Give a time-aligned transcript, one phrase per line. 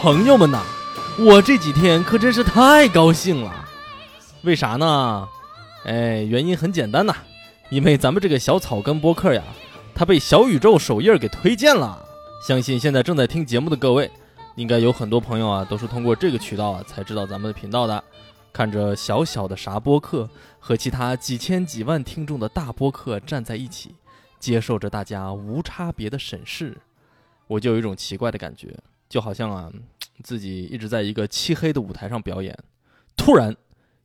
[0.00, 0.64] 朋友们呐，
[1.18, 3.68] 我这几天可真是太高兴了。
[4.44, 5.28] 为啥呢？
[5.84, 7.14] 哎，原因很简单呐，
[7.68, 9.42] 因为咱们这个小草根播客呀，
[9.94, 12.02] 它被小宇宙首页给推荐了。
[12.42, 14.10] 相信现在正在听节目的各位，
[14.54, 18.02] 应该有很多朋友啊，都是通过这个渠道啊才知道咱们的频道的。
[18.54, 20.26] 看着小小的啥播客
[20.58, 23.94] 和其他几千几万听众的大播客站在一起，
[24.38, 26.78] 接受着大家无差别的审视，
[27.46, 28.74] 我就有一种奇怪的感觉，
[29.10, 29.70] 就好像啊，
[30.24, 32.56] 自己一直在一个漆黑的舞台上表演，
[33.16, 33.54] 突然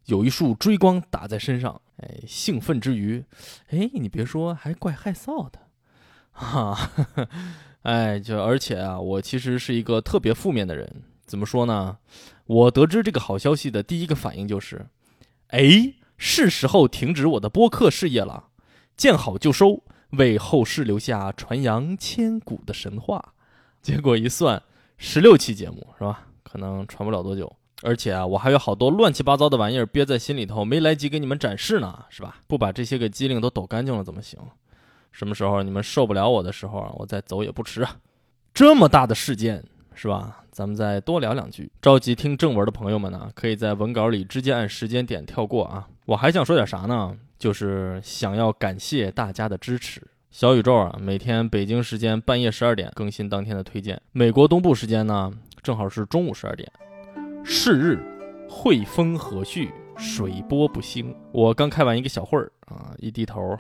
[0.07, 3.23] 有一束追光打在身上，哎，兴奋之余，
[3.69, 5.59] 哎，你别说，还怪害臊的，
[6.31, 6.91] 哈，
[7.83, 11.99] 哎，就而且啊，我其实是一个特别负面的人，怎么说呢？
[12.47, 14.87] 我得知这个好消息的第一个反应就是，
[15.49, 18.47] 哎，是时候停止我的播客事业了，
[18.97, 23.33] 见好就收，为后世留下传扬千古的神话。
[23.81, 24.63] 结果一算，
[24.97, 26.27] 十六期节目是吧？
[26.43, 27.51] 可能传不了多久。
[27.81, 32.37] 而且啊，我还有好多乱七八糟的玩意儿憋在心里头，没来及给你们展示呢，是吧？
[32.47, 34.39] 不把这些个机灵都抖干净了怎么行？
[35.11, 37.97] 什么时候你们受不了我的时候啊，我再走也不迟啊。
[38.53, 39.63] 这么大的事件。
[39.97, 40.43] 是吧？
[40.51, 41.71] 咱们再多聊两句。
[41.81, 45.87] 着急听正文的朋友们呢，可以在文稿里直接按时间点跳过啊。
[46.05, 47.17] 我还想说点啥呢？
[47.39, 50.05] 就是想要感谢大家的支持。
[50.37, 55.31] 小宇宙啊，每天北京时间半夜十二点更新当天的推荐，美国东部时间呢，
[55.63, 56.69] 正好是中午十二点。
[57.45, 57.97] 是日，
[58.49, 61.15] 汇风和煦，水波不兴。
[61.31, 63.57] 我刚开完一个小会儿啊，一低头，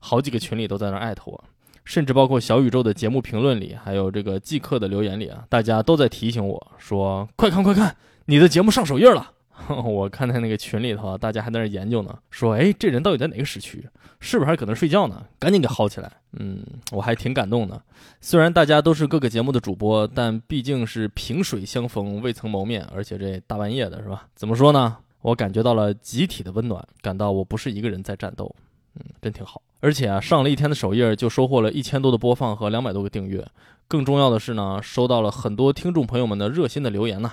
[0.00, 1.44] 好几个群里都在那艾特我。
[1.84, 9.34] 甚至包括小宇宙的节目评论里，还有这个即刻的留言里啊，大家都在提醒我说：“快看快看，你的节目上首页了。”
[9.84, 13.86] 我看在那个群里头，大家还在那研究呢，说：“哎，这人到底在哪个时区？
[14.20, 15.24] 是不是还搁那睡觉呢？
[15.38, 17.80] 赶紧给薅起来！”嗯，我还挺感动的。
[18.20, 24.26] 虽然大家都是各个节目的主播，但毕竟是萍水相逢，未曾谋面，而且这大半夜的，是吧？
[24.34, 24.96] 怎么说呢？
[25.22, 28.54] 我感觉到了集体的温暖，感到我不是一个人在战斗。
[28.94, 29.60] 嗯，真挺好。
[29.80, 33.44] 而且啊，上了一天的首页就收获了一千多的播放和两百多个订阅。
[33.88, 37.32] 更重要的是呢，收到了很多听众朋友们的热心的留言呢。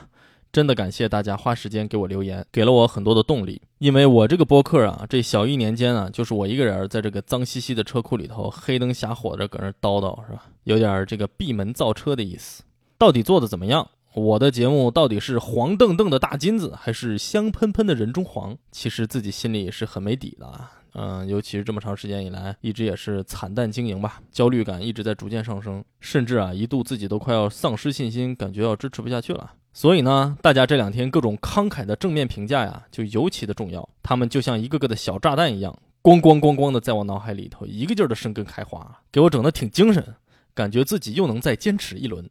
[0.53, 3.59] 真的感谢大家花时间给我留言，给了我很多的动力。
[3.79, 10.45] 因为我这个播客啊，这小一年间啊，就是我一个人在这个脏兮兮的车库里头，黑灯瞎火的搁那叨叨，是吧？
[10.65, 12.61] 有点这个闭门造车的意思。
[12.99, 13.89] 到底做的怎么样？
[14.13, 18.55] 我的节目到底是黄澄澄的大金子，还是香喷喷的人中黄？
[18.71, 20.47] 其实自己心里也是很没底的。
[20.93, 29.51] 嗯，尤其是这么长时间以来，一直也是惨淡经营吧，焦虑感一直在逐渐上升，甚至啊一度自己都快要丧失信心，感觉要支持不下去了。
[29.73, 33.87] 所以呢，大家这两天各种慷慨的正面评价呀，就尤其的重要。
[34.03, 40.15] 他们就像一个个的小炸弹一样，咣咣咣咣的在我脑海里头一个劲儿的生根开花，给我整的挺精神，
[40.53, 42.29] 感觉自己又能再坚持一轮。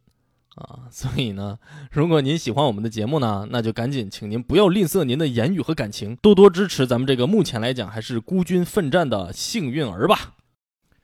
[0.57, 1.59] 啊，所以呢，
[1.91, 10.35] 如果您喜欢我们的节目呢，那就赶紧，请您不要吝啬您的言语和感情，多多支持咱们这个目前来讲还是孤军奋战的幸运儿吧。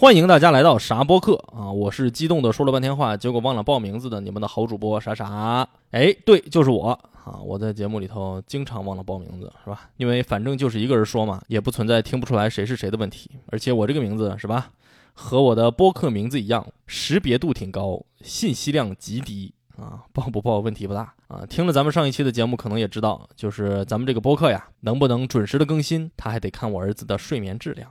[0.00, 1.72] 欢迎大家来到啥播客啊！
[1.72, 5.68] 我是激动的说了半天话，结果忘了报名字的你们的好主播傻傻。
[5.90, 6.90] 哎，对，就是我
[7.24, 7.40] 啊！
[7.44, 9.90] 我在节目里头经常忘了报名字，是吧？
[9.96, 13.28] 因为反正就是一个人说嘛，也不存在听不出来谁是谁的问题。
[13.48, 14.70] 而且我这个名字是吧，
[15.14, 20.04] 和我的播客名字一样，识别度挺高，信息量极低啊！
[20.12, 21.44] 报不报问题不大啊！
[21.44, 27.90] 听了咱们上一期的节目，可能也知道，就是咱们这个播客呀，能不能准时的更新，他还得看我儿子的睡眠质量。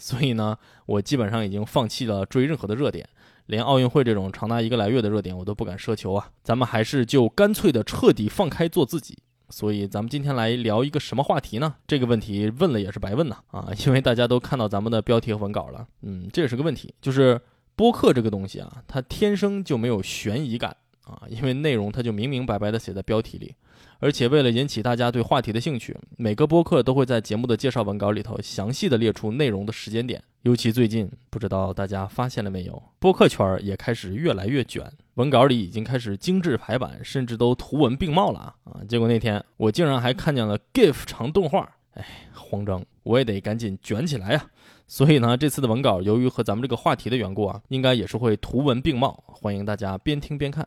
[0.00, 3.08] 所以呢，我基本上已经放弃了追任何的热点，
[3.46, 6.30] 连奥运会这种长达一个来月的热点我都不敢奢求啊。
[6.42, 9.18] 咱们还是就干脆的彻底放开做自己。
[9.52, 11.74] 所以咱们今天来聊一个什么话题呢？
[11.86, 15.86] 这个问题问了也是白问呐啊， 因为大家都看到咱们的标题和文稿了。
[16.02, 17.40] 嗯，这也是个问题，就是
[17.74, 23.54] 播客这个东西啊，它天生就没有悬疑感啊，因为内容它就明明白白的写在标题里。
[24.02, 30.22] 而且为了引起大家对话题的兴趣，每个播客都会在节目的介绍文稿里头详细的列出内容的时间点。
[30.42, 38.80] 尤其最近，不知道大家发现了没有，播客圈也开始越来越卷，文稿里已经开始精致排版，甚至都图文并茂了啊！
[38.88, 42.02] 结果那天我竟然还看见了 GIF 长动画，哎，
[42.32, 44.46] 慌张，我也得赶紧卷起来呀！
[44.86, 50.66] 所以呢，这次的文稿由于和咱们这个话题的缘故啊，应该也是会图文并茂，欢迎大家边听边看。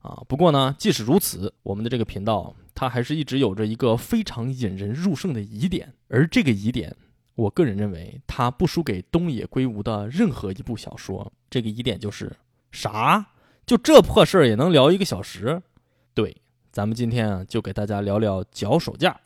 [0.00, 0.20] 啊。
[0.26, 2.52] 不过呢，即使如此，我们的这个频道
[2.82, 6.92] 他还是一直有着一个非常引人入胜的疑点，而这个疑点，
[7.36, 11.32] 我个人认为它不输给东野圭吾的任何一部小说。
[11.48, 12.32] 这个疑点就是
[12.72, 13.24] 啥？
[13.64, 15.62] 就这破事儿也能聊一个小时？
[16.12, 16.36] 对，
[16.72, 19.16] 咱们今天啊，就给大家聊聊脚手架。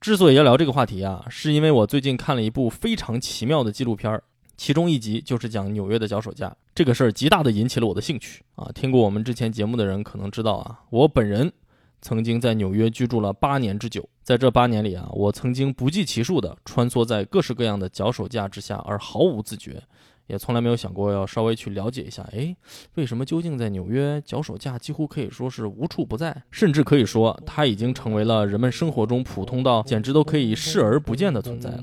[0.00, 4.22] 之所以要聊这个话题啊，是因为我最近看了一部非常奇妙的纪录片。
[4.56, 8.70] 其中一集就是讲纽约的脚手架，这个事儿极大的引起了我的兴趣啊！
[8.72, 11.52] 听过我们之前节目的人可能知道啊，我本人
[12.02, 19.82] 曾经在纽约居住了八年之久，在这八年里啊，我曾经不计其数的穿梭在各式各样的脚手架之下，而毫无自觉。
[20.28, 22.56] 也从来没有想过要稍微去了解一下，哎，
[22.94, 31.82] 为什么究竟在纽约脚手架几乎可以说是无处不在，甚至可以说它已经成为了人们生活中普通到简直都可以视而不见的存在了。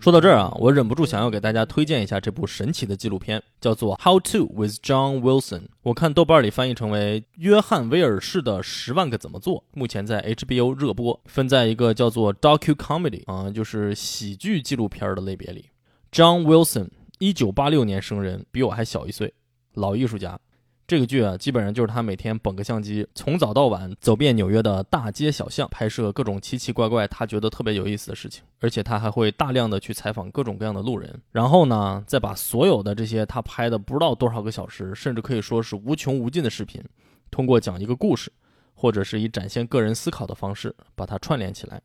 [0.00, 5.60] 说到这儿啊，我忍不住想要给大家推荐一下这部神奇的纪录片，叫做《How to with John Wilson》。
[5.82, 14.36] 我看豆瓣里翻译成为《约翰威尔士的十万个怎么做》，目前在 HBO 热播，分在一个叫做 Docu Comedy 啊，就是喜。
[14.36, 15.70] 剧纪录片的类别里
[16.12, 16.88] ，John Wilson，
[17.18, 19.32] 一九八六年生人，比我还小一岁，
[19.72, 20.38] 老艺术家。
[20.90, 28.42] 这个剧啊，基本上就是他每天捧个相机，从早到晚走遍纽约的大街小巷，拍摄各种奇奇怪怪他觉得特别有意思的事情。
[28.58, 36.82] 而且他还会大量的去采访各种各样的路人，然后呢，再把所有的这些他拍的不知道多少个小时，甚至可以说是无穷无尽的视频，
[37.30, 38.32] 通过讲一个故事，
[38.74, 41.80] 或者是以展现个人思考的方式，把它串联起来。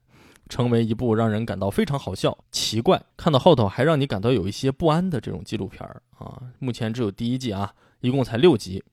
[0.48, 6.40] 成为一部让人感到非常好笑、奇怪，看到后头还让你感到有一些不安的这种纪录片儿啊！
[6.60, 8.84] 目前只有第一季啊，一共才六集，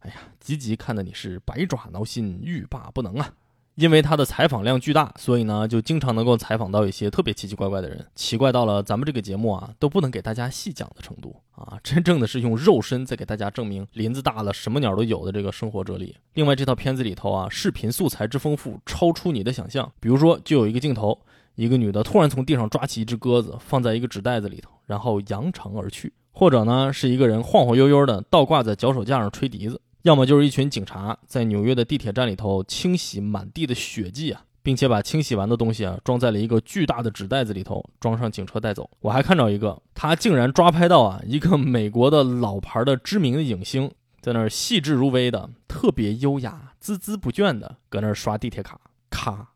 [0.00, 3.34] 哎呀，集集看的你是百爪挠心、欲罢不能啊！
[3.76, 11.78] 因为他的采访量巨大，所以呢，就经常能够采访到一些特别奇奇怪怪的人，奇怪到了咱们这个节目啊都不能给大家细讲的程度啊！
[11.82, 16.14] 真正的是用肉身在给大家证明林子大了什么鸟都有的这个生活哲理。
[16.34, 19.90] 另外，这套片子里头啊，视频素材之丰富，超出你的想象。
[20.00, 21.18] 比如说，就有一个镜头，
[21.54, 29.80] 一个女的突然从地上抓起一只鸽子，放在一个纸袋子里头，然后扬长而去；或者呢，是一个人晃晃悠悠的倒挂在脚手架上吹笛子。
[30.02, 38.90] 要么就是一群警察在纽约的地铁站里头清洗满地的血迹啊，并且把清洗完的东西啊装在了一个巨大的纸袋子里头，装上警车带走。
[38.98, 49.50] 我还看到一个，他竟然抓拍到啊一个美国的老牌的知名的影星，在那儿细致入微的、特别优雅、孜孜不倦的搁那儿刷地铁卡，咔，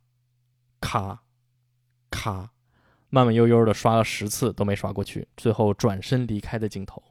[0.80, 1.22] 咔，
[2.08, 2.50] 咔，
[3.16, 7.02] 慢慢悠悠的刷了十次都没刷过去，最后转身离开的镜头。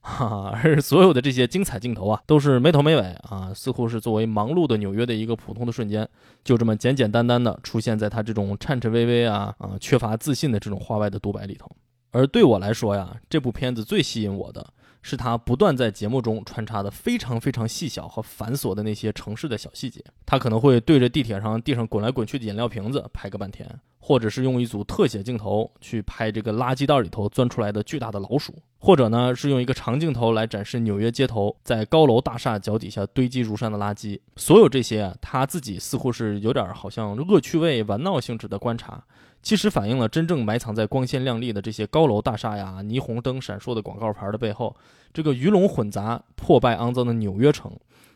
[0.00, 6.06] 哈， 而所有的这些精彩镜头啊，都是没头没尾啊，似乎是作为忙碌的纽约的一个普通的瞬间，
[6.44, 11.70] 就这么简简单单的出现在他这种颤颤巍巍啊啊缺乏自信的这种话外的独白里头。
[12.10, 14.66] 而对我来说呀，这部片子最吸引我的
[15.02, 20.04] 是他不断在节目中穿插的非常非常细小和繁琐的那些城市的小细节。
[20.26, 23.80] 他可能会对着地铁上地上滚来滚去的饮料瓶子拍个半天。
[24.00, 34.18] 或者是用一组特写镜头去拍这个垃圾袋里头钻出来的巨大的老鼠，或者呢是用一个长镜头来展示纽约街头在高楼大厦脚底下堆积如山的垃圾。
[34.36, 39.04] 所有这些，他自己似乎是有点好像恶趣味、玩闹性质的观察，
[39.42, 44.76] 其实反映了真正埋藏在光鲜亮丽的这些高楼大厦呀、霓虹灯闪烁的广告牌的背后，
[45.12, 47.72] 这个鱼龙混杂、破败肮脏的纽约城，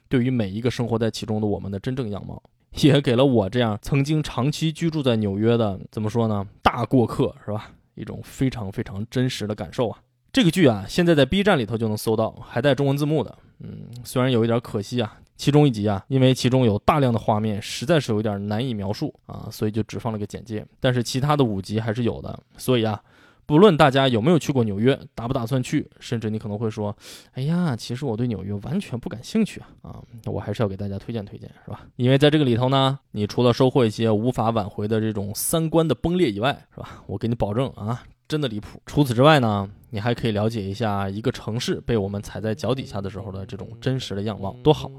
[0.09, 2.43] 对于每一个生活在其中的我们的真正样貌。
[2.81, 6.47] 也给了我这样曾经长期居住在纽约的，怎么说呢？
[6.63, 7.71] 大过客是吧？
[7.95, 9.99] 一种非常非常真实的感受啊！
[10.33, 13.37] 这个剧啊，现在在 B 站里头就能搜到，还带中文字幕的。
[13.61, 20.65] 嗯，虽然有一点可惜啊，其中一集啊，因为其中有大量的画面，实在是有点难以描述啊，所以就只放了个简介。
[20.79, 23.03] 但是其他的五集还是有的，所以啊。
[23.45, 26.97] 不论大家有没有去过纽约，打不打算去，甚至你可能会说
[27.35, 31.81] ：“哎呀，其实我对纽约完全不感兴趣啊！”啊，我还是要给大家推荐推荐，是吧？
[31.97, 37.03] 因为在这个里头呢，你除了收获一些无法挽回的这种三观的崩裂以外，是吧？
[37.09, 38.05] 我给你保证啊。
[38.33, 38.81] 真的离谱。
[38.87, 44.91] 除此之外呢，你还可以了解一下一个城市被我们踩在脚底下的时候的这种真实的样貌，多好！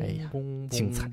[0.00, 0.30] 哎呀，
[0.70, 1.06] 精彩！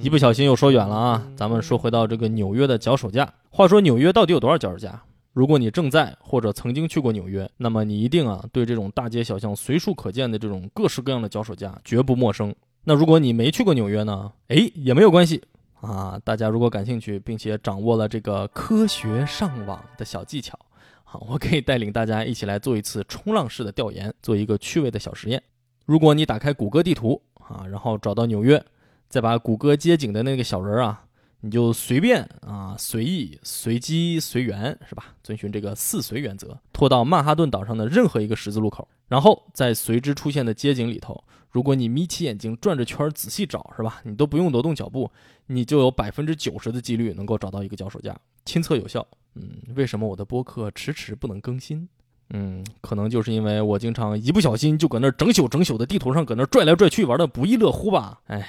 [0.00, 1.26] 一不小心又说远了啊。
[1.34, 3.28] 咱们说回到这个纽约的脚手架。
[3.50, 5.02] 话说纽约到底有多少脚手架？
[5.32, 12.54] 如果你正在或者曾经去过纽约，那么你一定啊对这种大街小巷随处可见的这种各式各样的脚手架绝不陌生。
[12.84, 14.30] 那如果你没去过纽约呢？
[14.46, 15.42] 哎，也没有关系。
[15.80, 20.58] 啊，大家如果感兴趣，并且掌握了这个科学上网的小技巧，
[21.04, 25.42] 好，我可以带领大家一起来做一次冲浪式的调研，做一个趣味的小实验。
[25.84, 28.64] 如果你打开谷歌地图啊，然后找到纽约，
[29.08, 31.04] 再把谷歌街景的那个小人啊，
[31.42, 35.14] 你就随便啊，随意、随机、随缘，是吧？
[35.22, 41.22] 遵循这个四随原则，拖到曼哈顿岛上的任何一个十字路口，然后在随之出现的街景里头，
[41.56, 44.02] 如果你眯起眼睛转着圈仔细找，是吧？
[44.04, 45.10] 你都不用挪动脚步，
[45.46, 49.06] 你就有百分之九十的几率能够找到一个脚手架，亲测有效。
[49.36, 51.88] 嗯，为什么我的播客迟迟不能更新？
[52.34, 58.20] 嗯，可能就是因为我经常一不小心就搁那整宿整宿的地图上搁那拽来拽去，玩的不亦乐乎吧？
[58.26, 58.46] 哎。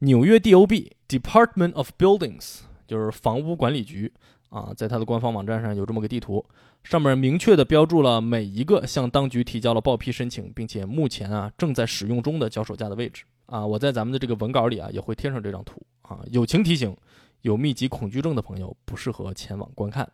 [0.00, 4.12] 纽约 DOB Department of Buildings 就是房屋管理局
[4.50, 6.44] 啊，在它的官方网站上有这么个地图，
[6.84, 13.64] 上面明确的标注了每一个向当局提交了报批申请，并且目前啊正在使用中的脚手架的位置啊。
[13.64, 16.18] 我在咱们的这个文稿里啊也会贴上这张图啊。
[16.32, 16.94] 友情提醒：
[17.42, 20.06] 有密集恐惧症的朋友不适合前往观看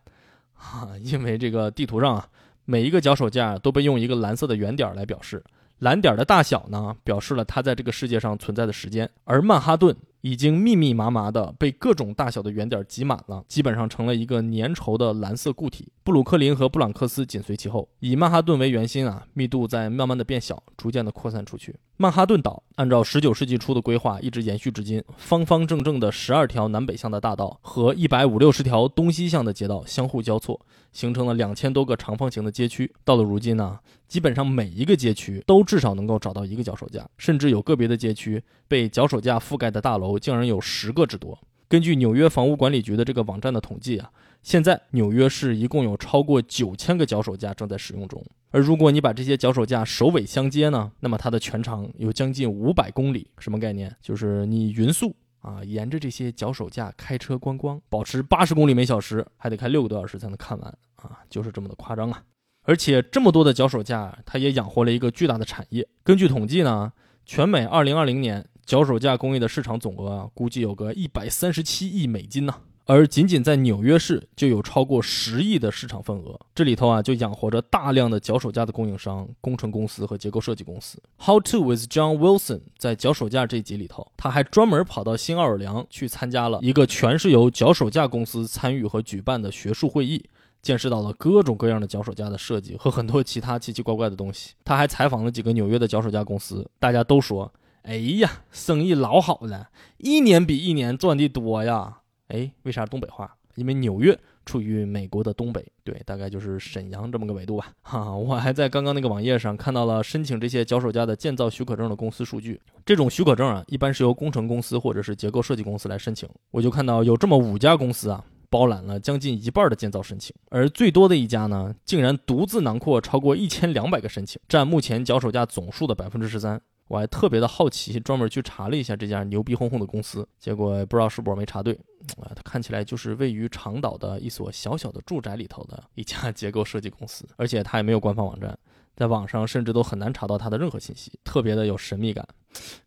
[0.53, 2.27] 啊，因为这个地图上啊
[2.63, 5.43] 每一个脚手架都被用一个蓝色的圆点来表示。
[5.79, 9.95] 蓝点的大小呢，表示了它在这个世界上存在的时间，而曼哈顿。
[10.27, 15.87] 已经密密麻麻的被各种大小的圆点挤满了，基本上成了一个粘稠的蓝色固体。
[16.03, 21.73] 布鲁克林和布朗克斯紧随其后，以曼哈顿为圆心啊，密度在慢慢的变小，逐渐的扩散出去。
[21.95, 30.59] 曼哈顿岛按照十九世纪初的规划一直延续至今，方方正正的十二条南北向的大道和一百五、六十条东西向的街道相互交错，
[30.97, 32.91] 形成了两千多个长方形的街区。
[33.05, 33.77] 到了如今呢，
[34.07, 40.17] 基本上每一个街区都至少能够找到一个脚手架，甚至有个别的街区被脚手架覆盖的大楼。
[40.17, 41.37] 竟然有十个之多。
[41.67, 44.09] 根据纽约房屋管理局的这个网站的统计啊，
[44.41, 48.25] 现在纽约市一共有超过九千个脚手架正在使用中。
[48.49, 53.27] 而如果你把这些脚手架首尾相接呢，那么它的全长有将近五百公里。
[53.37, 53.95] 什么概念？
[54.01, 62.23] 就是你匀速啊，沿着这些脚手架开车观光，保持八十公里每小时，还得开六个多小时才能看完啊，就是这么的夸张啊！
[62.63, 65.87] 而且这么多的脚手架，它也养活了一个巨大的产业。
[66.03, 66.91] 根据统计呢，
[67.25, 68.47] 全美二零二零年。
[68.65, 72.53] 脚手架工业的市场总额啊，估计有个一百三十七亿美金呢。
[72.87, 76.39] 而仅仅在纽约市就有超过十亿的市场份额。
[76.55, 80.97] 这里头啊，就养活着大量的脚手架的供应商、工程公司和结构设计公司。
[81.17, 90.23] How to with John Wilson 在脚手架这集里头，他还专门跑到新奥尔良去参加了一个全是由脚手架公司参与和举办的学术会议，
[90.61, 94.53] 见识到了各种各样的脚手架的设计和很多其他奇奇怪怪的东西。
[94.63, 97.51] 他还采访了几个纽约的脚手架公司，大家都说。
[97.83, 101.99] 哎呀，生意老好了，一年比一年赚的多呀！
[102.27, 103.33] 哎，为啥东北话？
[103.55, 104.15] 因为纽约
[104.45, 107.73] 处于美国的东北，对，大概就是沈阳这么个纬度吧。
[107.81, 112.61] 哈，我还在刚刚那个网页上看到了申请这些脚手架的建造许可证的公司数据。
[112.85, 116.29] 这种许可证啊，一般是由工程公司或者是结构设计公司来申请。
[116.51, 126.61] 我就看到有这么五家公司啊，包揽了将近一半的建造申请，而最多的一家呢，竟然独自囊括超过一千两百个申请，占目前脚手架总数的百分之十三。
[126.87, 131.73] 我还特别的好奇，专门去查了一下这家牛逼哄哄的公司，结果不知道是不是没查对，
[132.21, 138.57] 啊，它看起来就是位于长岛的一所小小的住宅里头的一家结构设计公司，而且它也没有官方网站，
[138.95, 142.25] 在网上甚至都很难查到它的任何信息，特别的有神秘感，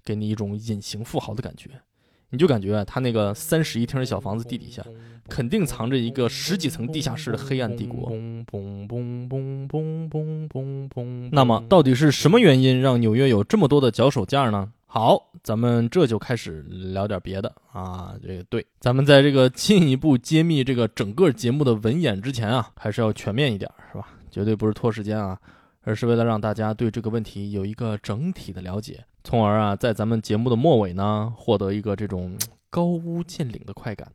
[0.03, 1.71] 给你一种隐形富豪的感觉。
[2.31, 4.85] 你就感觉他那个三室一厅的小房子地底下，
[5.29, 8.11] 肯定藏着一个十几层地下室的黑暗帝国。
[11.33, 14.71] 那么，到底是什么原因让纽约有这么多的脚手架呢？
[14.87, 18.15] 好，咱们这就开始聊点别的啊。
[18.23, 24.09] 这个对，咱们在这个进一步揭秘这个整个节目的文眼之前啊，还是要全面一点，是吧？
[24.31, 25.39] 绝对不是拖时间啊。
[25.83, 32.37] 而是为了让大家对这个问题有一个整体的了解，从而啊，在咱们节目的末尾呢，获得一个这种
[32.71, 34.11] 高屋建瓴的快感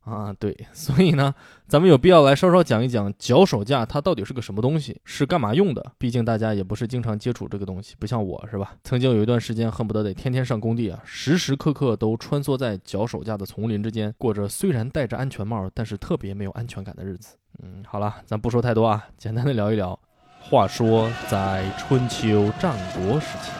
[0.00, 0.32] 啊。
[0.38, 1.34] 对，所以呢，
[1.68, 5.92] 咱们有必要来稍稍讲一讲脚手架它到底是个什么东西，是干嘛用的？
[5.98, 8.74] 毕竟大家也不是经常接触这个东西，不像我是吧？
[8.82, 17.36] 曾经有一段时间，恨不得得天天上工地啊，时时刻刻都穿梭在脚手架的丛林之间，过着虽然戴着安全帽，但是特别没有安全感的日子。
[17.62, 19.98] 嗯，好了，咱不说太多啊，简单的聊一聊。
[20.42, 23.50] 话说，在春秋战国时期，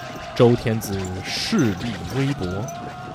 [0.41, 2.65] 周天子势力微薄，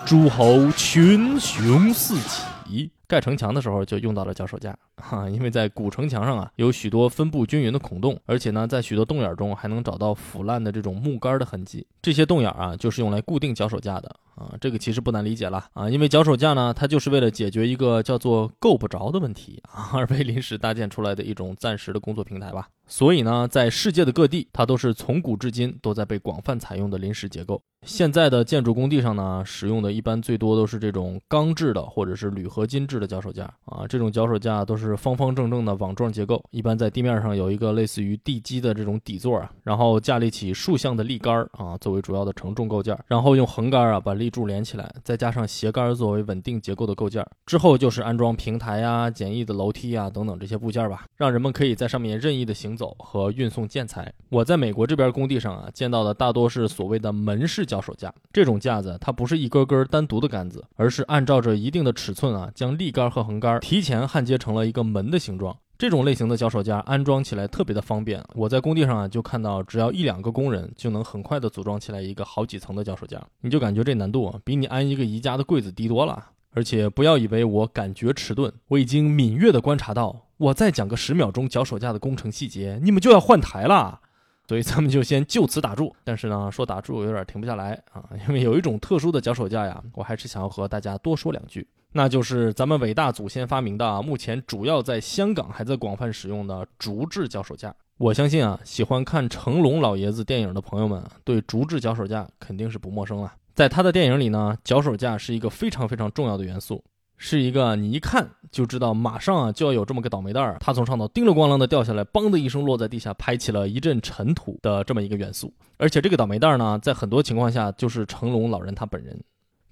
[0.05, 2.91] 诸侯群雄四起。
[3.07, 11.85] 盖城墙的时候就用到了脚手架， 哈，因为在古城墙上啊有许多分布均匀的孔洞，而且呢，在许多洞眼中还能找到腐烂的这种木杆的痕迹。
[11.99, 14.53] 这些洞眼啊，就是用来固定脚手架的啊。
[14.61, 22.67] 这个其实不难理解了啊，因为脚手架呢，它就是为了解决一个叫做够不着的问题啊，而被临时搭建出来的一种暂时的工作平台吧。
[22.87, 27.61] 所以呢，在世界的各地，它都是从古至今都在被广泛采用的临时结构。
[27.85, 33.85] 现在的建筑工地上呢，使用的一般最多都是这种钢制的或者是铝合金制的脚手架啊。
[33.87, 47.23] 这种脚手架都是方方正正的网状结构，一般在地面上有一个类似于地基的这种底座啊，然后架立起竖向的立杆啊，作为主要的承重构件，然后用横杆啊把立柱连起来，再加上斜杆作为稳定结构的构件。
[47.45, 54.11] 之后就是安装平台呀、简易的楼梯啊等等这些部件吧，让人们可以在上面任意的行走和运送建材。
[54.29, 65.55] 我在美国这边工地上啊见到的大多是所谓的门式脚手架，这种架子它不是一根根单独的杆子，而是按照着一定的尺寸啊，将立杆和横杆提前焊接成了一个门的形状。
[65.77, 68.23] 这种类型的脚手架安装起来特别的方便。
[68.33, 76.27] 我在工地上啊就看到，只要一两个工人就能很快的组装起来一个好几层的脚手架，你就感觉这难度啊比你安一个宜家的柜子低多了。
[76.55, 83.99] 而且不要以为我感觉迟钝，我已经敏锐地观察到，我再讲个十秒钟脚手架的工程细节，你们就要换台了。
[84.47, 85.93] 所以咱们就先就此打住。
[86.03, 97.75] 但是呢，说打住有点停不下来啊，因为有一种特殊的脚手架呀，我还是想要和大家多说两句，那就是咱们伟大祖先发明的，目前主要在香港还在广泛使用的竹制脚手架。
[97.97, 103.33] 我相信啊，喜欢看成龙老爷子电影的朋友们，对竹制脚手架肯定是不陌生了。
[103.55, 106.83] 在他的电影里呢，脚手架是一个非常非常重要的元素，
[107.17, 115.53] 是一个你一看就知道马上啊就要有这么个倒霉蛋儿，他从上头叮了咣啷的掉下来，梆的一声落在地下，拍起了一阵尘土的这么一个元素。
[115.77, 119.17] 而且这个倒霉蛋儿呢，在很多情况下就是成龙老人他本人。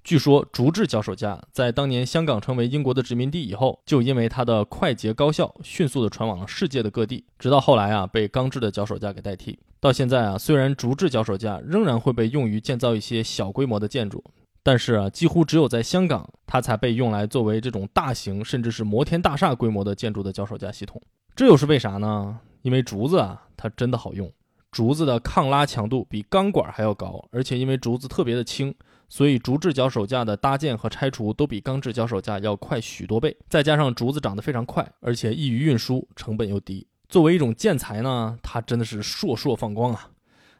[0.04, 7.24] 据说竹制脚手架在当年香港成为英国的殖民地以后，就因为它的快捷高效，迅速的传往了世界的各地。
[7.38, 9.58] 直到后来啊，被钢制的脚手架给代替。
[9.80, 14.22] 到现在啊，虽然竹制脚手架仍然会被用于建造一些小规模的建筑，
[14.62, 21.00] 但是啊，几乎只有在香港，它才被用来作为这种大型甚至是摩天大厦规模的建筑的脚手架系统。
[21.34, 22.38] 这又是为啥呢？
[22.60, 24.30] 因为竹子啊，它真的好用。
[24.70, 28.74] 竹子的抗拉强度比钢管还要高，而且因为竹子特别的轻。
[29.08, 36.86] 所以竹制脚手架的搭建和拆除都比钢制脚手架要快许多倍，再加上竹子长得非常快，而且易于运输，成本又低。
[37.08, 40.10] 作为一种建材呢，它真的是烁烁放光啊！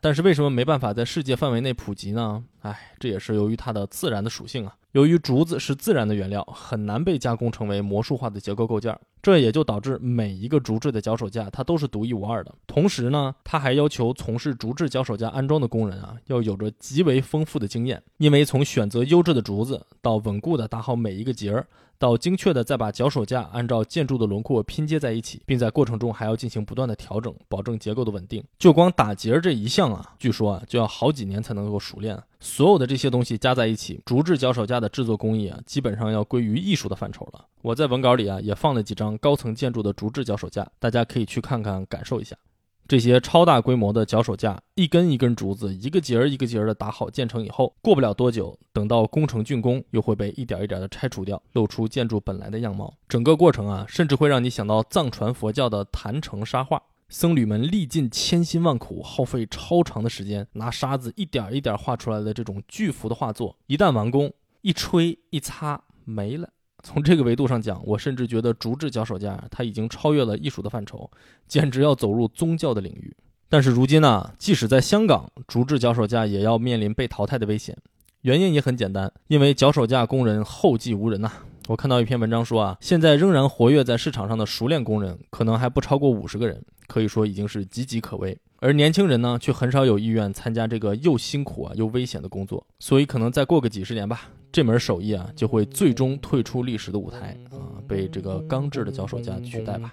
[0.01, 2.45] 但是为什么没办法在世界范围内普及呢？
[2.61, 4.77] 哎，这也是由于它的自然的属性啊。
[4.93, 12.54] 由于竹子是自然的原料，很难被加工成为魔术化的结构构件，这也就导致每一个竹制的脚手架它都是独一无二的。
[12.67, 21.67] 同时呢，它还要求从事竹制脚手架安装的工人啊，要有着极为丰富的经验，因为从选择优质的竹子到稳固的打好每一个节儿。
[21.99, 28.43] 到精确的再把脚手架按照建筑的轮廓拼接在一起，并在过程中还要进行不断的调整，保证结构的稳定。
[28.59, 32.21] 就光打结这一项啊，据说啊就要好几年才能够熟练。
[32.41, 37.45] 所有的这些东西加在一起，竹制脚手架的制作工艺啊，基本上要归于艺术的范畴了。
[37.63, 42.37] 我在文稿里啊也放了几张高层建筑的竹制脚手架，大家可以去看看，感受一下。
[42.86, 52.92] 这些超大规模的脚手架，一根一根竹子，一个节儿一个节儿的打好建成以后，过不了多久，等到工程竣工，又会被一点一点的拆除掉，露出建筑本来的样貌。
[53.08, 66.50] 整个过程啊，甚至会让你想到藏传佛教的坛城沙画，僧侣们历尽千辛万苦，耗费超长的时间，拿沙子一点一点画出来的这种巨幅的画作，一旦完工，一吹一擦没了。
[66.84, 71.10] 从这个维度上讲，我甚至觉得竹制脚手架它已经超越了艺术的范畴，
[71.49, 73.16] 简直要走入宗教的领域。
[73.49, 77.75] 但是如今呢，即使在香港，竹制脚手架也要面临被淘汰的危险。
[78.20, 81.32] 原因也很简单，因为脚手架工人后继无人呐。
[81.68, 88.36] 我看到一篇文章说啊，现在仍然活跃在市场上的熟练工人可能还不超过五十个人，可以说已经是岌岌可危。
[88.65, 92.67] 而年轻人呢，却很少有意愿参加这个又辛苦啊又危险的工作。
[92.79, 94.23] 所以可能再过个几十年吧。
[94.50, 99.93] 这门手艺啊，就会最终退出历史的舞台啊，被这个钢制的脚手架取代吧。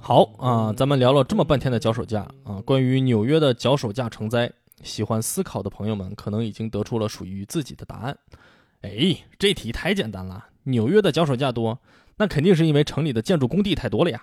[0.00, 4.50] 好啊，咱们聊了这么半天的脚手架啊，关于纽约的脚手架成灾，
[4.82, 8.16] 喜欢思考的朋友们可能已经得出了属于自己的答案。
[8.80, 11.78] 哎，这题太简单了，纽约的脚手架多，
[12.16, 14.22] 那肯定是因为城里的建筑工地太多了呀。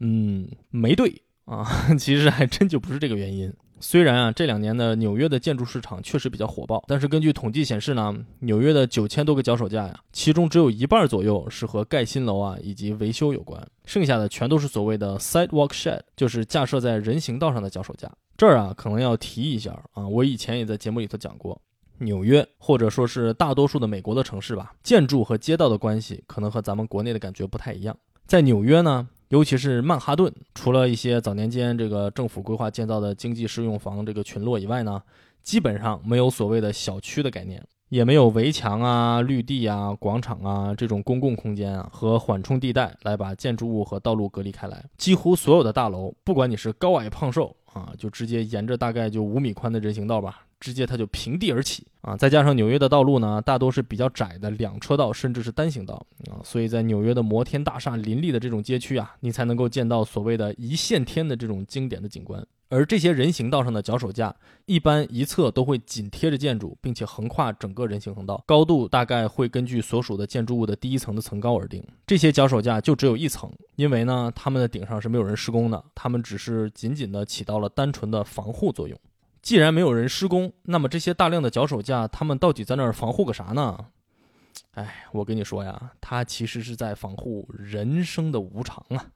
[0.00, 1.66] 嗯，没对啊，
[1.98, 3.52] 其实还真就不是这个原因。
[3.80, 18.10] 虽然啊，这两年的纽约的建筑市场确实比较火爆，但是根据统计显示呢，纽约的九千多个脚手架呀，其中只有一半左右是和盖新楼啊以及维修有关，剩下的全都是所谓的 sidewalk shed，就是架设在人行道上的脚手架。
[18.36, 21.60] 这儿啊，可能要提一下啊，我以前也在节目里头讲过，
[21.98, 27.96] 纽约或者说是大多数的美国的城市吧，建筑和街道的关系可能和咱们国内的感觉不太一样。
[28.26, 29.08] 在纽约呢。
[29.28, 35.02] 尤其是曼哈顿，除了一些早年间这个政府规划建造的经济适用房这个群落以外呢，
[35.42, 37.62] 基本上没有所谓的小区的概念。
[37.90, 44.84] 也没有围墙啊、绿地啊、广场啊这种公共空间啊和缓冲地带来把建筑物和道路隔离开来。
[44.98, 50.44] 几乎所有的大楼，不管你是高矮胖瘦啊，就直接沿着大概就五米宽的人行道吧。
[50.60, 52.16] 直接它就平地而起啊！
[52.16, 55.94] 再加上纽约的道路呢，大多是比较窄的两车道，甚至是单行道
[56.30, 62.44] 啊，所以在纽约的摩天大厦林立的这种街区啊，你才能够见到所谓的一线天的这种经典的景观。
[62.70, 64.34] 而这些人行道上的脚手架，
[64.66, 71.82] 一般一侧都会紧贴着建筑，并且横跨整个人行横道，高度大概会根据所属的建筑物的第一层的层高而定。
[72.06, 78.98] 这些脚手架就只有一层，因为呢，它们的顶上是没有人施工的，它们只是仅仅的起到了单纯的防护作用。
[79.40, 83.86] 既然没有人施工，那么这些大量的脚手架，他们到底在那儿防护个啥呢？
[84.72, 89.12] 哎，我跟你说呀，他其实是在防护人生的无常啊。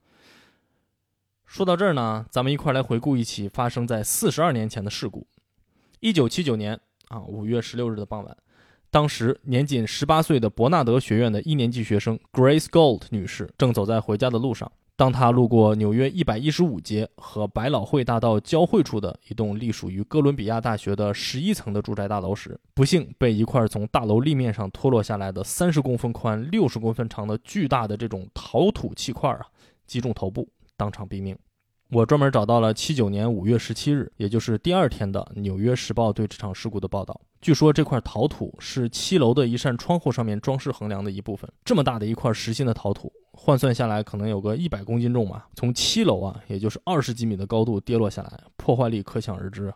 [1.45, 5.27] 说到这儿呢，咱们一块来回顾一起发生在四十二年前的事故。
[5.99, 8.35] 一九七九年啊，五月十六日的傍晚，
[8.89, 14.71] 当时年仅十八岁的伯纳德学院的一年级学生 Grace Gold 女士正走在回家的路上。
[14.95, 29.41] 当他路过纽约一百一十五街和百老汇大道交汇处的一栋隶属于哥伦比亚大学的十一层的住宅大楼时，不幸被一块从大楼立面上脱落下来的三十公分宽、六十公分长的巨大的这种陶土砌块啊
[29.87, 31.35] 击中头部，当场毙命。
[31.93, 37.21] 我专门找到了七九年五月十七日，也就是第二天的《纽约时报》对这场事故的报道。
[37.39, 41.47] 据说这块陶土是七楼的一扇窗户上面装饰横梁的一部分。
[41.63, 45.47] 这么大的一块实心的陶土，换算下来可能有个一百公斤重吧。
[45.53, 49.71] 从七楼啊，也就是二十几米的高度跌落下来，破坏力可想而知。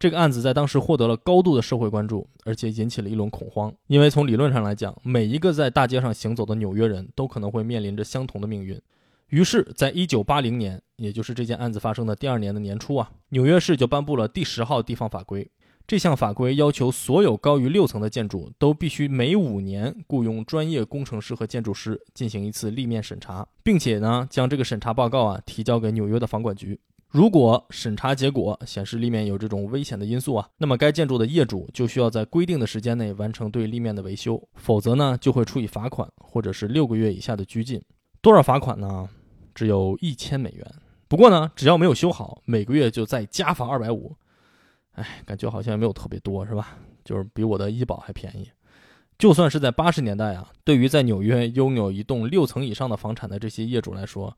[0.00, 3.72] 这个案子在当时获得了高度的社会关注，而且引起了一轮恐慌。
[3.86, 8.80] 因为从理论上来讲，每一个在大街上行走的纽约人都可能会面临着相同的命运。
[9.28, 15.50] 于是，在一九八零年，也就是这件案子发生的第二年的年初啊，纽约市就颁布了第十号地方法规。
[15.86, 26.78] 这项法规要求所有高于六层的建筑都必须每五年雇佣专业工程师和建筑师进行一次立面审查，并且呢将这个审查报告啊提交给纽约的房管局。
[27.08, 37.80] 如果审查结果显示立面有这种危险的因素啊，那么该建筑的业主就需要在规定的时间内完成对立面的维修，否则呢就会处以罚款或者是六个月以下的拘禁。
[38.26, 39.08] 多少罚款呢？
[39.54, 40.66] 只有一千美元。
[41.06, 44.16] 不过呢，只要没有修好，每个月就再加罚二百五。
[44.94, 46.76] 哎，感觉好像也没有特别多，是吧？
[47.04, 48.50] 就是比我的医保还便宜。
[49.16, 54.36] 就算是在八十年代啊，对于在纽约拥有一栋六层以上的房产的这些业主来说，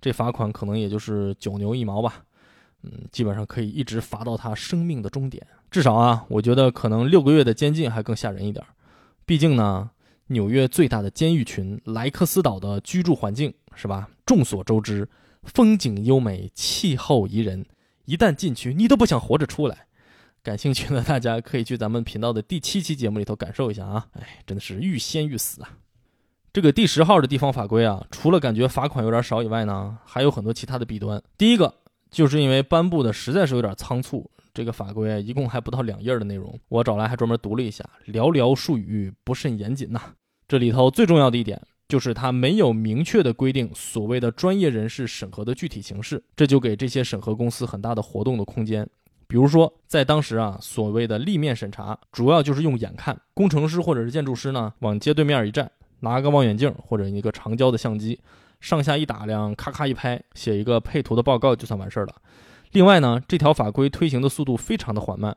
[0.00, 2.24] 这罚款可能也就是九牛一毛吧。
[2.82, 5.46] 嗯，基本上可以一直罚到他生命的终点。
[5.70, 8.66] 至少啊，我觉得可能六个月的监禁还更吓人一点。
[9.24, 9.88] 毕竟呢，
[10.28, 14.08] 纽约最大的监狱群莱克斯岛的居住环境是吧？
[14.24, 15.08] 众所周知，
[15.42, 17.66] 风景优美，气候宜人，
[18.04, 19.86] 一旦进去，你都不想活着出来。
[20.42, 24.06] 感兴趣的大家可以去咱们频道的第七期节目里头感受一下啊！
[24.12, 25.76] 哎，真的是欲仙欲死啊！
[26.52, 31.22] 这个第十号的地方法规啊，除了感觉罚款有点少以外呢，还有很多其他的弊端。
[31.36, 31.74] 第一个
[32.10, 40.00] 就是因为颁布的实在是有点仓促，这个法规一共还不到两页的内容，我找来还专门读了一下，寥寥数语，不甚严谨呐。
[40.48, 48.84] 这里头最重要的一点就是它没有明确的规定所谓的专业人士审核的具体形式，这就给这些审核公司很大的活动的空间。
[49.28, 58.18] 比如说，在当时啊，所谓的立面审查，主要就是用眼看，工程师或者是建筑师呢，往街对面一站，拿个望远镜或者一个长焦的相机，
[58.60, 62.16] 上下一打量，咔咔一拍，写一个配图的报告就算完事儿了。
[62.72, 65.36] 另外呢，这条法规推行的速度非常的缓慢，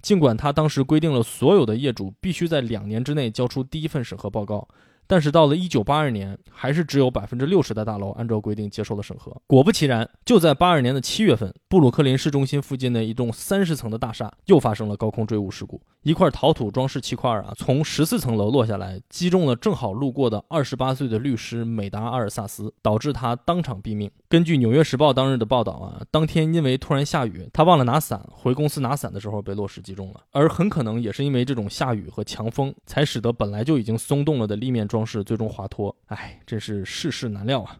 [0.00, 4.66] 尽管他当时规定了所有的业主必须在两年之内交出第一份审核报告。
[5.12, 9.30] 但是到了一九八二年，还是只有百分之六十的大楼按照规定接受了审核。
[9.46, 15.78] 果不其然，就在八二年的七月份，布鲁克林市中心附近的一栋三十层的大厦又发生了高空坠物事故。
[16.00, 24.10] 一块陶土装饰气块啊，从十四层楼落下来，击中了正好路过的二十八岁的律师美达阿尔萨斯，导致他当场毙命。
[24.30, 30.22] 根据《纽约时报》当日的报道啊，当天因为突然下雨，他忘了拿伞，回公司拿伞的时候被落石击中了。
[30.30, 35.94] 而很可能也是因为这种下雨和强风，才使得本来就已经松动了的立面装饰最终滑脱。
[36.06, 37.78] 哎，真是世事难料啊！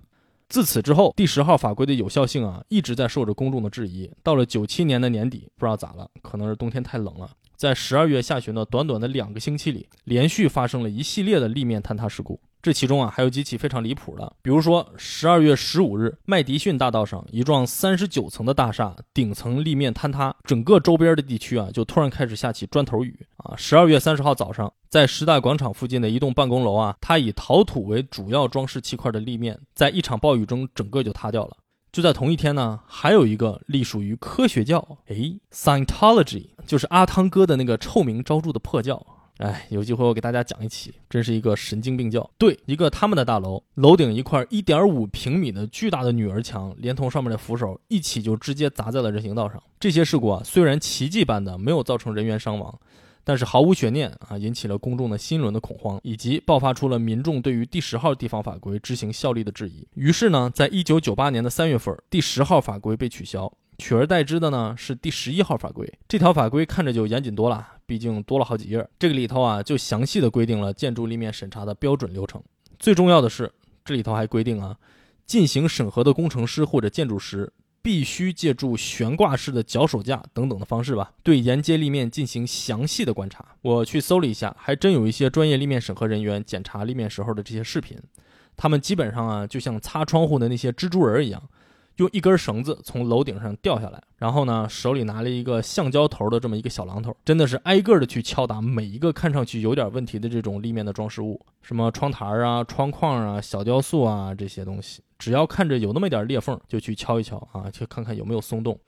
[0.49, 4.11] 自此之后，第十号法规的有效性啊，一直在受着公众的质疑。
[4.23, 7.31] 到了九七年的年底，不知道咋了，可能是冬天太冷了。
[7.57, 12.41] 在十二月下旬的短短的两个星期里，连续发生了一系列的立面坍塌事故。
[12.63, 23.57] 这其中啊，还有几起非常离谱的，比如说十二月十五日，麦迪逊大道上一幢三十九层的大厦顶层立面坍塌，整个周边的地区啊，就突然开始下起砖头雨啊。
[23.57, 31.57] 十二月三十号早上，在时代广场附近的一栋办公楼啊，它以陶土为主要装饰气块的立面，在一场暴雨中整个就塌掉了。
[31.91, 35.15] 就在同一天呢，还有一个隶属于科学教，哎
[35.53, 39.05] ，Scientology，就是阿汤哥的那个臭名昭著的破教
[39.39, 42.29] 哎，有机会我给大家讲一期，真是一个神经病教。
[42.39, 49.61] 对，一个他们的大楼，楼顶一块一点五平米的巨大的女儿墙，连同上面的扶手一起就直接砸在了人行道上。
[49.81, 52.79] 这些事故啊，虽然奇迹般的没有造成人员伤亡，
[53.25, 59.89] 但是毫无悬念啊，引起了公众的心轮的恐慌，以及爆发出了民众对于第十号地方法规执行效力的质疑。
[59.95, 63.53] 于是呢，在一九九八年的三月份，第十号法规被取消。
[63.79, 68.89] 取而代之的呢是第十一号法规，这条法规看着就严谨多了，毕竟多了好几页。
[68.99, 72.43] 这个里头啊就详细的规定了建筑立面审查的标准流程。
[72.79, 73.53] 最重要的是，
[73.85, 74.75] 这里头还规定啊，
[75.27, 77.53] 进行审核的工程师或者建筑师
[77.83, 83.45] 必须借助悬挂式的脚手架等等的方式吧，对沿街立面进行详细的观察。
[83.61, 87.99] 我去搜了一下，还真有一些专业立面审核人员检查立面时候的这些视频，
[88.57, 91.43] 他们基本上啊就像擦窗户的那些蜘蛛人一样。
[92.03, 108.79] 用一根绳子从楼顶上掉下来，然后呢，手里拿了一个橡胶头的这么一个小榔头，真的是挨个的去敲打每一个看上去有点问题的这种立面的装饰物，什么窗台啊、窗框啊、小雕塑啊这些东西，只要看着有那么一点裂缝，就去敲一敲啊，去看看有没有松动。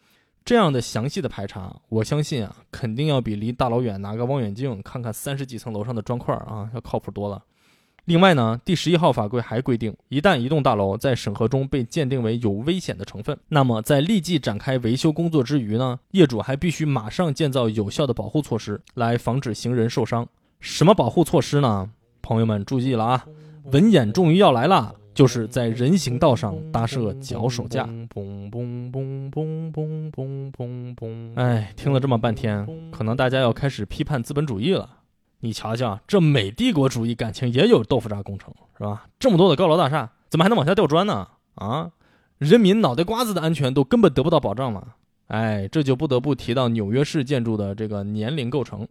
[0.44, 7.42] 这样的详细的排查，我相信啊，肯定要比离大老远拿个望远镜看看三十几层楼上的砖块啊要靠谱多了。
[8.06, 20.28] 另外呢，第十一号法规还规定，一旦一栋大楼在审核中被鉴定为有危险的成分，那么在立即展开维修工作之余呢，业主还必须马上建造有效的保护措施，来防止行人受伤。
[20.60, 21.88] 什么保护措施呢？
[22.20, 23.26] 朋友们注意了啊，
[23.72, 27.88] 文眼终于要来了，就是在人行道上搭设脚手架。
[31.36, 34.90] 哎，听了这么半天，可能大家要开始批判资本主义了。
[35.44, 39.07] 你瞧瞧，这美帝国主义感情也有豆腐渣工程是吧？
[39.18, 41.28] 这么多的高楼大厦，怎么还能往下掉砖呢？
[41.57, 41.92] 啊，
[42.38, 44.96] 人民脑袋瓜子的安全都根本得不到保障了。
[45.26, 48.88] 哎，这就不得不提到纽约市建筑的这个年龄构成。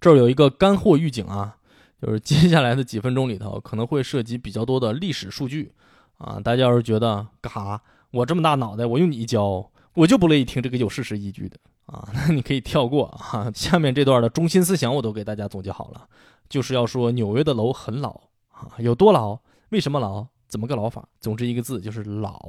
[0.00, 1.56] 这儿有一个干货预警啊，
[2.00, 5.72] 就是接下来的几分钟里头可能会涉及比较多的历史数据
[6.18, 6.38] 啊。
[6.38, 7.82] 大家要是觉得干哈，
[8.12, 11.58] 我这么大脑袋，我用你教，我就不乐意听这个有事实依据的。
[11.88, 13.50] 啊， 那你可以跳过啊。
[13.54, 16.06] 下面这段的中心思想我都给大家总结好了，
[16.48, 18.10] 就是要说纽约的楼很老
[18.52, 19.38] 啊，有多老？
[19.70, 20.26] 为什么老？
[20.46, 21.06] 怎么个老法？
[21.20, 22.40] 总之一个字就是老。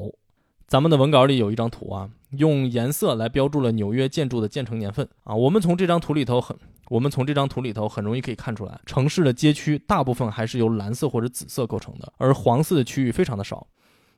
[0.67, 5.33] 咱们的文稿里有一张图啊，用颜色来标注了纽约建筑的建成年份啊。
[5.33, 6.55] 我们从这张图里头很，
[6.89, 13.65] 我们从这张图里头很容易可以看出来，城市的街区大部分还是由蓝色或者紫色构成的，而黄色的区域非常的少。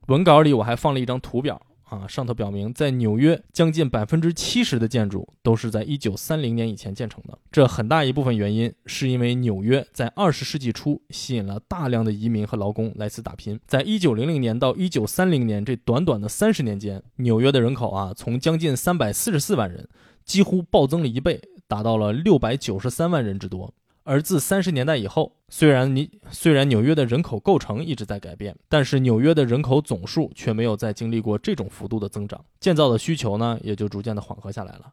[0.07, 1.61] 文稿里我还放了一张图表。
[1.91, 7.37] 啊，上头表明，在纽约将近百分之七十的建筑都是在一九三零年以前建成的。
[7.51, 13.59] 这很大一部分原因是因为纽约在二十世纪初吸引了大量的移民和劳工来此打拼。
[13.67, 19.89] 在一九零零年到一九三零年这短短的三十年间，纽约的人口啊，从将近三百四十四万人，
[20.23, 23.73] 几乎暴增了一倍，达到了六百九十三万人之多。
[24.03, 34.91] 而自三十年代以后，虽然你虽然纽约的人口构成一直在改变，但是纽约的人口总数却没有再经历过这种幅度的增长，建造的需求呢也就逐渐的缓和下来了。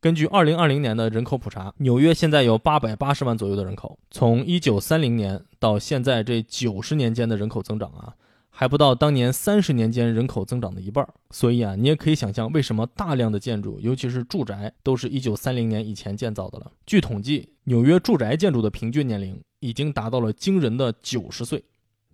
[0.00, 8.12] 根据二零二零年的人口普查，纽约现在有八百八十万左右的人口，从一九三零年到现在这九十年间的人口增长啊。
[8.54, 16.70] 还不到当年三十年间人口增长的一半，所以啊，你也可以想象为什么大量的建筑，尤其是住宅，都是一九三零年以前建造的了。
[16.84, 21.64] 据统计，纽约住宅建筑的平均年龄已经达到了惊人的九十岁。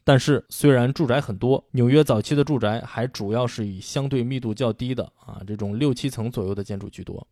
[0.04, 7.26] 但是，虽然住宅很多，纽约早期的住宅还主要是以相对密度较低的啊这种六七层左右的建筑居多。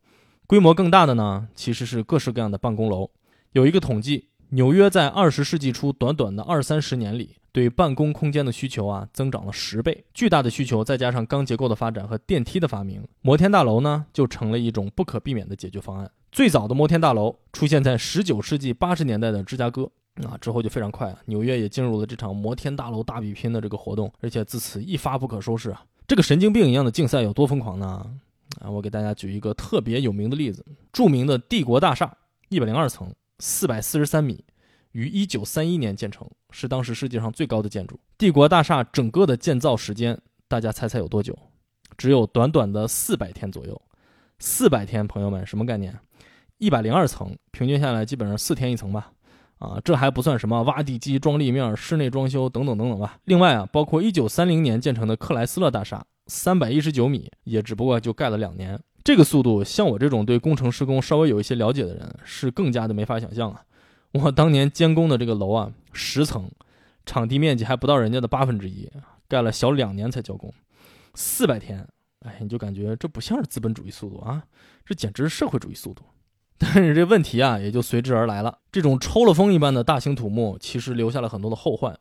[0.48, 3.08] 规模更大的呢，其实是各式各样的办公楼。
[3.52, 7.36] 有一个统计，纽约在二十世纪初短短的二三十年里。
[7.56, 10.04] 对办公空间的需求啊，增长了十倍。
[10.12, 16.10] 巨大的需求，再加上钢结构的发展和电梯的发明，摩天大楼呢，就成了一种不可避免的解决方案。
[16.30, 19.90] 最早的摩天大楼出现在十九世纪八十年代的芝加哥，
[20.28, 25.82] 啊，之后就非常快啊，纽约也进入了这场摩天大楼大比拼的这个活动，而且自此一发不可收拾啊。
[26.06, 28.06] 这个神经病一样的竞赛有多疯狂呢？
[28.60, 32.14] 啊，我给大家举一个特别有名的例子：著名的帝国大厦，
[32.50, 34.44] 一百零二层，四百四十三米。
[34.96, 38.00] 于一九三一年建成，是当时世界上最高的建筑。
[38.16, 41.38] 帝国大厦整个的建造时间，大家猜猜有多久？
[41.98, 43.78] 只有短短的四百天左右。
[44.38, 45.94] 四百天，朋友们，什么概念？
[46.56, 49.12] 一百零二层，平均下来基本上四天一层吧。
[49.58, 53.18] 啊，这还不算什么挖地基、装立面、室内装修等等等等吧。
[53.24, 58.80] 另外啊，包括一九三零年建成的克莱斯勒大厦，三百一十九米，也只不过就盖了两年。
[59.04, 63.62] 这个速度，像我这种对工程施工稍微有一些了解的人，是更加的没法想象啊。
[64.24, 66.50] 我当年监工的这个楼啊，十层，
[67.04, 68.90] 场地面积还不到人家的八分之一，
[69.28, 70.52] 盖了小两年才交工，
[71.14, 71.86] 四百天，
[72.20, 74.44] 哎，你就感觉这不像是资本主义速度啊，
[74.84, 76.02] 这简直是社会主义速度。
[76.58, 78.58] 但是这问题啊，也就随之而来了。
[78.72, 81.94] 这种抽了风一般的大型土木，其实留下了很多的后患。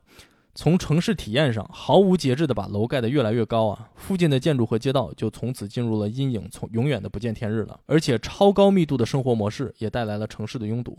[0.53, 7.77] 从城市体验上，毫无节制地把楼盖得越来越高啊，附近的建筑和街道就从此进入了阴影，从永远的不见天日了。
[7.87, 10.97] 而且超高密度的生活模式也带来了城市的拥堵，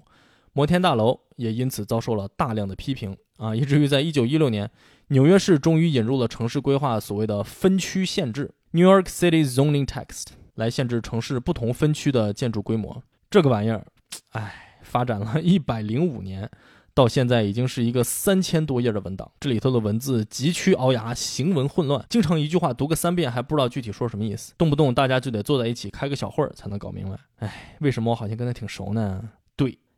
[0.57, 4.71] 摩天大楼也因此遭受了大量的批评啊，以至于在一九一六年，
[5.09, 13.03] 纽约市终于引入了城市规划所谓的分区限制 （New York City Zoning Text） 来限制城市不同分区的建筑规模。
[13.29, 13.85] 这个玩意儿，
[14.31, 16.51] 哎，发展了一百零五年。
[16.95, 27.19] 到现在已经是一个三千多页的文档，这里头的文字急曲聱牙，行文混乱，经常一句话读个三遍还不知道具体说什么意思，动不动大家就得坐在一起开个小会儿才能搞明白。
[27.41, 29.23] 哎，为什么我好像跟他挺熟呢？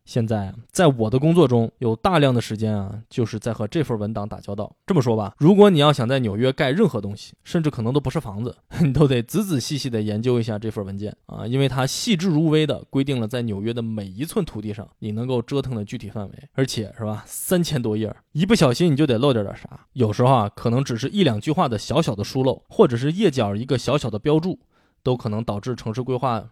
[0.09, 4.75] 现在，在我的工作中有大量的时间啊，就是在和这份文档打交道。
[4.87, 19.85] 这么说吧，如果你要想在纽约盖任何东西，甚至可能都不是房子， 你都得仔仔细细的研究一下这份文件啊，因为它细致入微的规定了在纽约的每一寸土地上你能够折腾的具体范围，而且是吧，三千多页，一不小心你就得漏掉点啥。
[19.93, 24.57] 有时候啊，可能只是一两句话的小小的疏漏，或者是页角一个小小的标注，
[25.03, 26.49] 都可能导致城市规划。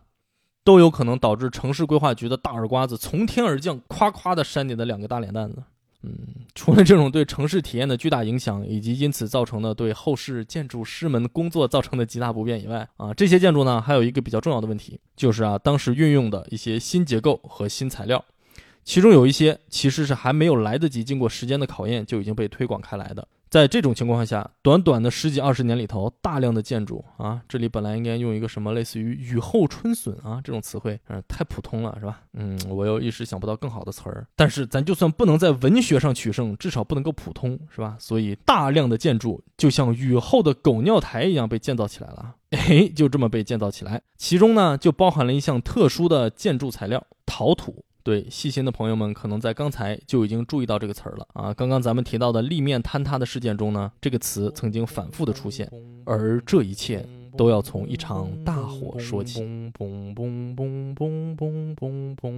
[0.67, 5.63] 都有可能导致城市规划局的大耳刮子从天而降，夸夸的扇你的两个大脸蛋子。
[6.03, 6.11] 嗯，
[6.55, 18.25] 除了这种对城市体验的巨大影响，以及因此造成的对后世建筑师们工作造成的极大不便以外，啊，这些建筑呢，还有一个比较重要的问题，就是啊，当时运用的一些新结构和新材料，
[18.83, 23.25] 其中有一些其实是还没有来得及经过时间的考验就已经被推广开来的。
[23.49, 32.21] 在这种情况下，短短的十几二十年里头，大量的建筑啊，这里本来应该用一个什么类似于雨后春笋啊这种词汇，嗯，太普通了，是吧？
[32.33, 34.27] 嗯，我又一时想不到更好的词儿。
[34.35, 37.95] 但是咱就算不能在文学上取胜，至少不能够普通，是吧？
[37.99, 44.01] 所以大量的建筑就像雨后的狗尿台一样被建造起来了，哎，就这么被建造起来。
[44.17, 47.83] 其中呢，就包含了一项特殊的建筑材料——陶土。
[48.07, 51.53] 对细心的朋友们，可能在刚才就已经注意到这个词儿了啊！
[51.53, 55.69] 刚刚咱们提到的立面坍塌的事件中呢，这个词曾经反复的出现，
[56.05, 59.41] 而这一切都要从一场大火说起。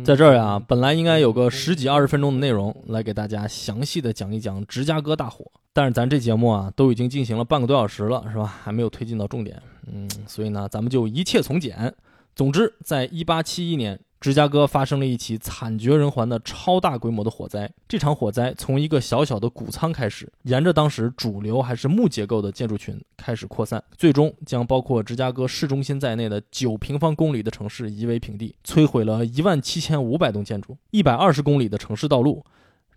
[0.03, 8.59] 在这儿呀，本来应该有个十几二十分钟的内容来给大家详细的讲一讲芝加哥大火，但是咱这节目啊都已经进行了半个多小时了，是吧？
[8.63, 11.93] 还没有推进到重点，嗯，所以呢，咱们就一切从简。
[12.35, 13.99] 总之，在一八七一年。
[14.19, 17.71] 芝加哥发生了一起惨绝人寰的超大规模的火灾。
[17.87, 32.43] 这场火灾从一个小小的谷仓开始，沿着当时主流还是木结构的建筑群开始扩散，最终将包括芝加哥市中心在内的九平方公里的城市夷为平地，摧毁了一万七千五百栋建筑，一百二十公里的城市道路，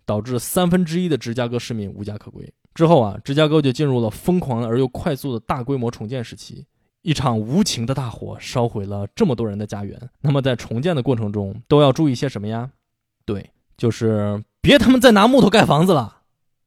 [0.05, 2.53] 导致三分之一的芝加哥市民无家可归。
[2.73, 6.65] 之后啊，芝加哥就进入了疯狂而又快速的大规模重建时期。
[7.03, 10.09] 一场无情的大火烧毁了这么多人的家园。
[10.21, 12.71] 那么在重建的过程中，都要注意些什么呀？
[13.25, 16.21] 对，就是别他妈再拿木头盖房子了。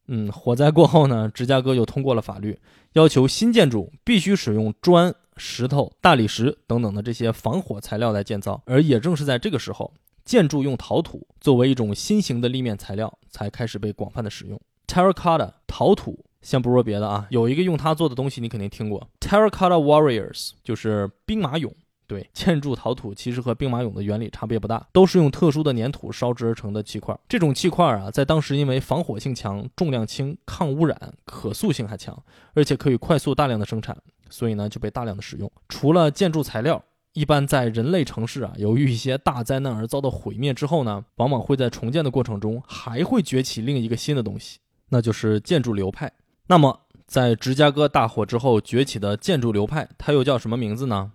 [0.07, 2.57] 嗯，火灾过后呢，芝加哥又通过了法律，
[2.93, 8.61] 要求新建筑必须使用砖、石头、大理石等等的这些防火材料来建造。
[8.65, 9.91] 而也正是在这个时候，
[10.23, 14.61] 建筑用陶土作为一种新型的立面材料才开始被广泛的使用。
[14.87, 16.23] Terracotta 陶土。
[16.41, 21.71] 先不说别的啊，有一个用它做的东西你肯定听过，Terracotta Warriors，就是兵马俑。
[22.05, 27.13] 对，建筑陶土其实和兵马俑的原理差别不大，都是用特殊的粘土烧制而成的砌块。
[27.27, 32.17] 这种砌块啊，在当时因为防火性强、重量轻、抗污染、可塑性还强，
[32.53, 33.97] 而且可以快速大量的生产，
[34.29, 35.51] 所以呢就被大量的使用。
[35.67, 46.09] 除了建筑材料，一般在人类城市啊，由于一些大灾难而遭到毁灭之后呢，往往会在重建的过程中还会崛起另一个新的东西，那就是建筑流派。
[46.49, 51.11] 那么，在芝加哥大火之后崛起的建筑流派，它又叫什么名字呢？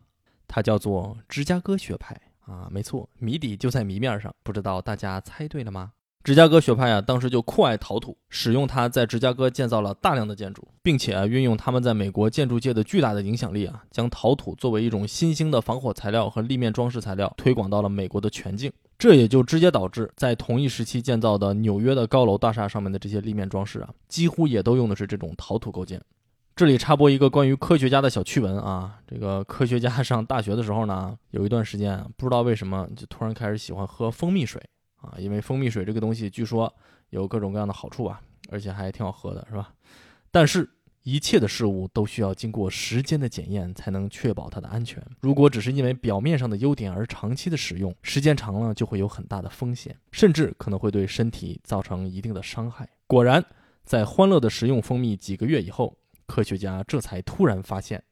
[0.46, 5.92] 它叫做芝加哥学派啊，没错，谜底就在谜面上，不知道大家猜对了吗？
[6.24, 18.72] 芝加哥学派啊，当时就酷爱陶土，使用它在芝加哥建造了大量的建筑，并且啊，运用他们在美国建筑界的巨大的影响力啊，将陶土作为一种新兴的防火材料和立面装饰材料推广到了美国的全境。
[18.96, 26.00] 这也就直接导致，在同一时期建造的纽约的高楼大厦上面的这些立面装饰啊，几乎也都用的是这种陶土构件。
[26.54, 34.62] 这里插播一个关于科学家的小趣闻啊，这个科学家上大学的时候呢，有一段时间不知道为什么就突然开始喜欢喝蜂蜜水
[35.02, 36.72] 啊，因为蜂蜜水这个东西据说
[37.10, 39.74] 有各种各样的好处啊，而且还挺好喝的，是吧？
[40.30, 40.68] 但是。
[41.04, 45.04] 一切的事物都需要经过时间的检验，才能确保它的安全。
[45.18, 52.88] 如果只是因为表面上的优点而长期的使用，时间长了就会有很大的风险，甚至可能会对身体造成一定的伤害。
[53.08, 53.44] 果然，
[53.82, 58.04] 在欢乐的食用蜂蜜几个月以后，科学家这才突然发现，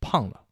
[0.00, 0.42] 胖了。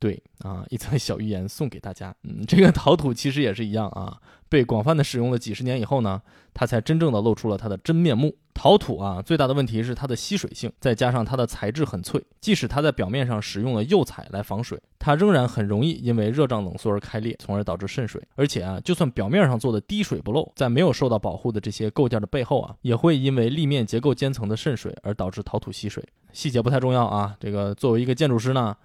[0.00, 2.12] 对啊，一则小寓言送给大家。
[2.24, 6.20] 嗯，这个 陶土其实也是一样啊，被广泛的使用了几十年以后呢，
[6.54, 8.34] 它才真正的露出了它的真面目。
[8.54, 18.22] 陶土啊，最大的问题是它的吸水性，再加上它的材质很脆，即使它在表面上使用了釉彩来防水，它仍然很容易因为热胀冷缩而开裂，从而导致渗水。
[18.36, 26.02] 而且啊，就算表面上做的滴水不漏，在没有受到保护的这些构件的背后啊，也会因为立面结构间层的渗水而导致陶土吸水。
[26.32, 28.76] 细节不太重要啊，这个作为一个建筑师呢，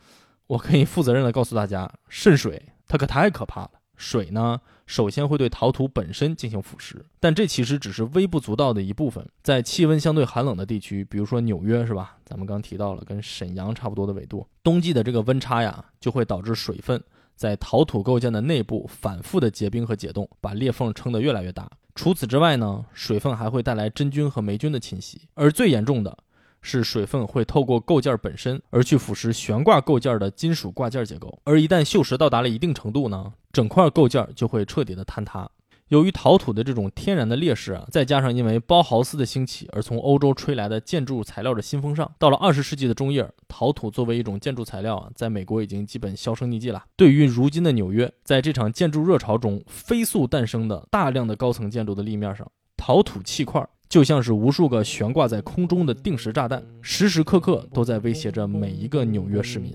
[0.48, 3.72] 我可以负责任的告诉大家，渗水它可太可怕了。
[3.98, 9.26] 水呢，首先会对陶土本身进行腐蚀，但这其实只是微不足道的一部分。
[9.42, 12.18] 在气温相对寒冷的地区，比如说纽约，是吧？
[12.26, 17.02] 咱们刚提到了跟沈阳差不多的纬度，冬季的这个温差呀，就会导致水分
[17.38, 21.72] 在陶土构件的内部反复的结冰和解冻，把裂缝撑得越来越大。
[21.96, 26.18] 除此之外呢，水分还会带来真菌和霉菌的侵袭，而最严重的。
[26.66, 35.48] 是水分会透过构件本身而去腐蚀悬挂构件的金属挂件结构，而一旦锈蚀到达了一定程度呢，整块构件就会彻底的坍塌。
[35.90, 46.84] 由于陶土的这种天然的劣势啊，再加上因为包豪斯的兴起而从欧洲吹来的建筑材料的新风尚，到了二十世纪的中叶，陶土作为一种建筑材料啊，在美国已经基本销声匿迹了。
[46.96, 53.64] 对于如今的纽约，在这场建筑热潮中飞速诞生的大量的高层建筑的立面上，陶土砌块。
[53.88, 59.72] 就像是无数个悬挂在空中的定时炸弹，时时刻刻都在威胁着每一个纽约市民。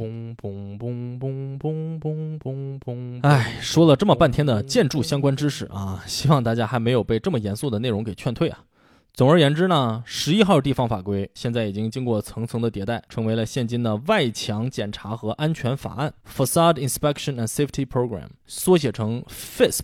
[3.22, 8.64] 哎，说了这么半天的建筑相关知识啊，希望大家还没有被这么严肃的内容给劝退啊。
[9.12, 19.82] 总而言之呢，十一号地方法规现在已经经过层层的迭代，成为了现今的外墙检查和安全法案 （Facade Inspection and Safety Program），缩写成 FISP。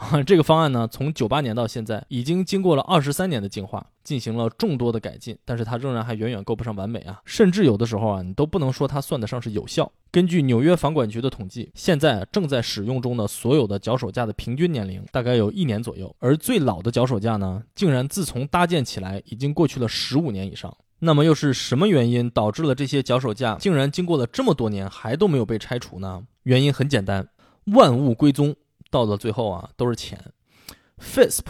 [0.24, 7.20] 这个方案呢，从九八年到现在，已经经过了二十三年的进化，进行了众多的改进，但是它仍然还远远够不上完美啊！
[7.24, 9.90] 甚至有的时候啊，你都不能说它算得上是有效。
[10.12, 20.72] 根据纽约房管局的统计，现在正在使用中的所有的脚手架的平均年龄大概有一年左右，而最老的脚手架呢，竟然自从搭建起来已经过去了十五年以上。
[21.00, 26.22] 那么又是什么原因导致了这些脚手架竟然经过了这么多年还都没有被拆除呢？
[26.44, 27.28] 原因很简单，
[27.74, 28.54] 万物归宗。
[28.90, 30.18] 到了最后啊，都是钱。
[31.00, 31.44] FISP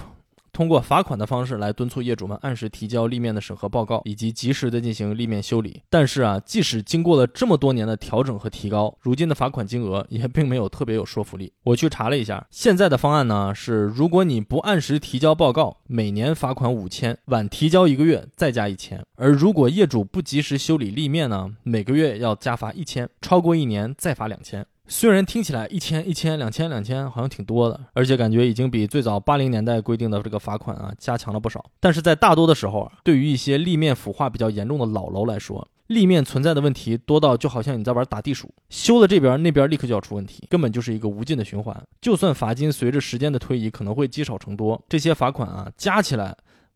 [0.51, 5.80] 通过罚款的方式来敦促业主们按时提交立面的审核报告，以及及时的进行立面修理。
[5.89, 11.53] 但是啊，即使经过了这么多年的调整和提高，如今的罚款金额也并没有特别有说服力。
[11.62, 24.66] 我去查了一下，现在的方案呢是，如果你不按时提交报告，每年罚款五千；晚提交一个月再加一千；而如果业主不及时修理立面呢，每个月要加罚一千；超过一年再罚两千。
[24.89, 41.80] 虽然听起来一千一千两千两千好像挺多的，而且感觉已经比最早八零年代规定的这个罚款啊加强了不少，但是在大多的时候啊，对于一些立面腐化比较严重的老楼来说，立面存在的问题多到就好像你在玩打地鼠，修了这边那边立刻就要出问题，根本就是一个无尽的循环。
[42.01, 46.34] 就算罚金随着时间的推移可能会积少成多，这些罚款啊加起来，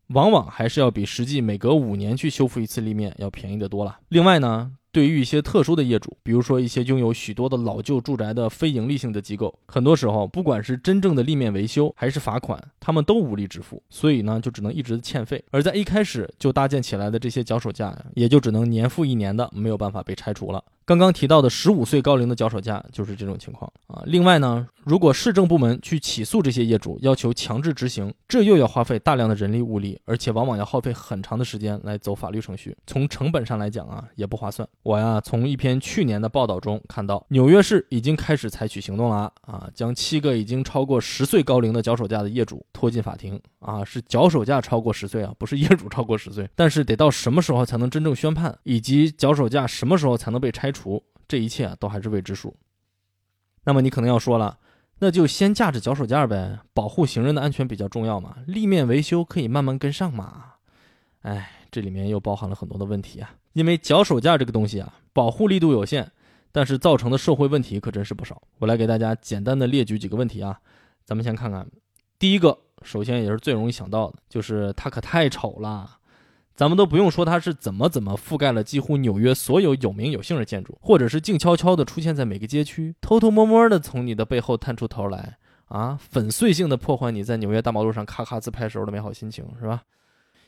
[0.09, 3.97] 往往还是要比实际每隔五年去修复一次立面要便宜的多了。
[4.09, 4.71] 另外呢。
[4.93, 15.43] 对于一些特殊的业主，比如说一些拥有许多的老旧住宅的非盈利性的机构，很多时候不管是真正的立面维修还是罚款，他们都无力支付，所以呢就只能一直欠费。
[15.49, 20.63] 而在一开始就搭建起来的这些脚手架，也就只能年复一年的没有办法被拆除了。
[20.85, 24.03] 刚刚提到的十五岁高龄的脚手架就是这种情况啊。
[24.05, 32.75] 另外呢，如果市政部门去起诉这些业主，要求强制执行，这又要花费大量的人力物力，而且往往要耗费很长的时间来走法律程序。
[32.85, 34.67] 从成本上来讲啊，也不划算。
[34.83, 43.85] 我呀，从一篇去年的报道中看到，纽约市已经开始采取行动了啊，将七个已经超过十岁高龄的脚手架的业主拖进法庭啊。
[43.85, 46.49] 是脚手架超过十岁啊，不是业主超过十岁。
[46.55, 50.72] 但是得到什么时候才能真正宣判，以及脚手架什么时候才能被拆？
[50.73, 52.55] 除这一切都还是未知数。
[53.63, 54.57] 那么你可能要说了，
[54.99, 58.37] 那就先架着脚手架呗，保护行人的安全比较重要嘛。
[58.47, 60.55] 立面维修可以慢慢跟上嘛。
[61.21, 63.35] 哎，这里面又包含了很多的问题啊。
[63.53, 66.11] 因为脚手架这个东西啊，保护力度有限，
[66.51, 68.41] 但是造成的社会问题可真是不少。
[68.59, 70.59] 我来给大家简单的列举几个问题啊。
[71.05, 71.65] 咱们先看看
[72.17, 75.99] 第一个，首先也是最容易想到的，就是它可太丑了。
[76.55, 89.81] 咱们都不用说它是怎么怎么覆盖了几乎纽约所有有名有姓的建筑，或者是静悄悄地出现在每个街区，偷偷摸摸地从你的背后探出头来，啊，粉碎性的破坏你在纽约大马路上咔咔自拍时候的美好心情，是吧？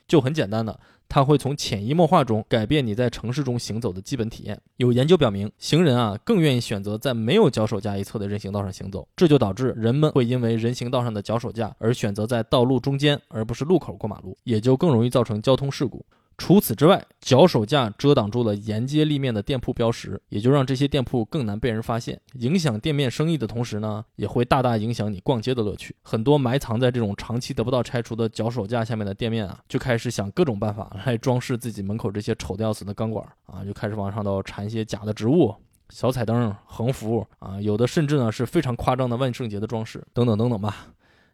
[0.07, 0.79] 就很简单的，
[1.09, 4.59] 它会从潜移默化中改变你在城市中行走的基本体验。
[4.77, 16.05] 有研究表明，行人啊更愿意选择在没有脚手架一侧的人行道上行走，这就导致人们会因为人行道上的脚手架而选择在道路中间而不是路口过马路，也就更容易造成交通事故。
[16.37, 25.95] 除此之外，脚手架遮挡住了沿街立面的店铺标识，也就让这些店铺更难被人发现，影响店面生意的同时呢，也会大大影响你逛街的乐趣。
[26.01, 35.55] 很多埋藏在这种长期得不到拆除的脚手架下面的店面啊，就开始想各种办法来装饰自己门口这些丑的要死的钢管啊，就开始往上头缠一些假的植物、
[35.89, 40.87] 小彩灯、横幅啊，有的甚至呢是非常夸张的万圣节的装饰等等等等吧。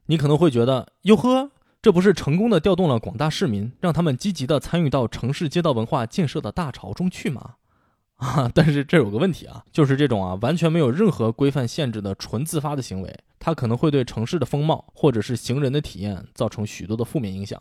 [0.05, 1.49] 你可能会觉得，哟呵。
[1.81, 7.55] 这不是成功的调动了广大市民，让他们积极的参与到城市街道文化建设的大潮中去吗？
[8.21, 17.59] 啊，但是这有个问题啊，就是这种啊完全没有任何规范限制的纯自发的行为，它可能会对城市的风貌或者是行人的体验造成许多的负面影响，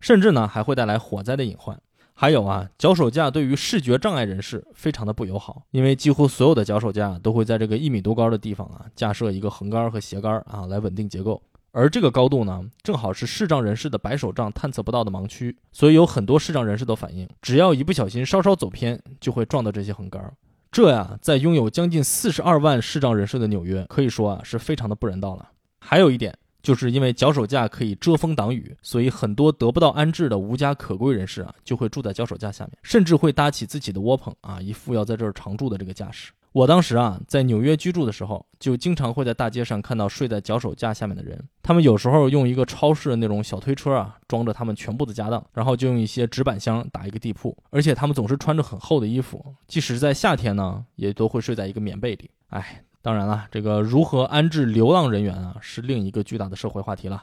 [0.00, 1.78] 甚至呢还会带来火灾的隐患。
[2.14, 11.42] 还有啊，脚手架对于视觉障碍人士非常的不友好，因为几乎所有的脚手架都会在这个一米多高的地方啊架设一个横杆和斜杆啊来稳定结构。
[11.78, 20.20] 而这个高度呢，正好是视障人士的白手杖探测不到的盲区，所以有很多视障人士都反映，只要一不小心稍稍走偏，就会撞到这些横杆。
[20.72, 25.50] 这呀，在拥有将近四十二万视障人士的纽约，可以说啊是非常的不人道了。
[25.78, 36.32] 还有一点，就是因为脚手架可以遮风挡雨，所以很多得不到安置的无家可归人士啊，就会住在脚手架下面，甚至会搭起自己的窝棚啊，一副要在这儿常住的这个架势。
[36.52, 41.38] 我当时啊，在纽约居住的时候，就经常会在大街上看到睡在脚手架下面的人。
[41.62, 47.56] 他们有时候用一个超市的那种小推车啊，装着他们全部的家当，然后就用一些纸板箱打一个地铺。
[47.70, 52.30] 而且他们总是穿着很厚的衣服，即使在夏天呢，也都会睡在一个棉被里。
[52.48, 57.22] 哎，当然了，这个如何安置流浪人员啊，是另一个巨大的社会话题了，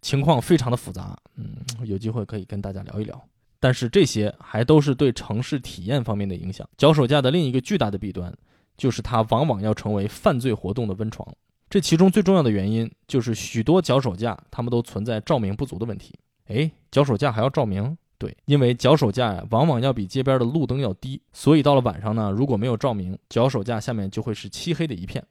[0.00, 1.18] 情况非常的复杂。
[1.36, 3.20] 嗯，有机会可以跟大家聊一聊。
[3.58, 6.66] 但是这些还都是对城市体验方面的影响。
[6.78, 8.32] 脚手架的另一个巨大的弊端。
[8.80, 11.28] 就是它往往要成为犯罪活动的温床，
[11.68, 16.18] 这其中最重要的原因就是许多脚手架它们都存在照明不足的问题。
[16.46, 17.94] 哎，脚手架还要照明？
[18.16, 25.22] 对，因为脚手架呀往往要比街边的路灯要低，所以到了晚上呢，如果没有照明，脚手架下面就会是漆黑的一片。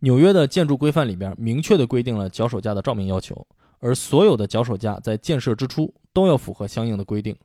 [0.00, 3.46] 纽约的建筑规范里边明确的规定了脚手架的照明要求，
[3.78, 7.36] 而所有的脚手架在建设之初都要符合相应的规定。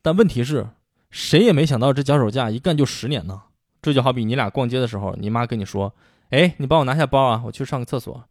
[0.00, 0.68] 但问题是，
[1.10, 3.42] 谁也没想到这脚手架一干就十年呢？
[3.86, 5.94] 这就好比你俩逛街的时候，你妈跟你说
[6.30, 8.24] ：“哎，你帮我拿下包啊，我去上个厕所。”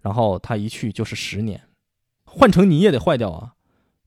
[0.00, 1.60] 然后她一去就是十年，
[2.24, 3.52] 换成你也得坏掉啊。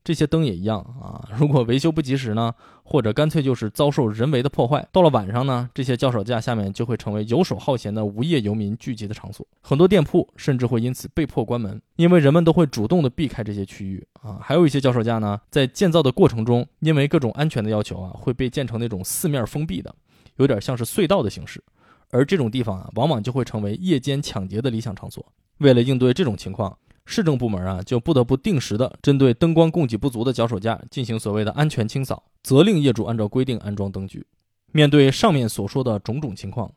[0.02, 14.40] 这些灯也一样啊，如果维修不及时呢，或者干脆就是遭受人为的破坏，到了晚上呢，这些脚手架下面就会成为游手好闲的无业游民聚集的场所，很多店铺甚至会因此被迫关门，因为人们都会主动的避开这些区域啊。
[14.42, 19.94] 还有一些脚手架呢，在建造的过程中，因为各种安全的要求啊，会被建成那种四面封闭的。
[20.40, 21.62] 有点像是隧道的形式，
[22.10, 25.24] 而这种地方啊，往往就会成为夜间抢劫的理想场所。
[25.58, 34.26] 为了应对这种情况，市政部门啊，就不得不定时的针对灯光供给不足的脚手架进行所谓的安全清扫，责令业主按照规定安装灯具。
[34.72, 36.72] 面对上面所说的种种情况，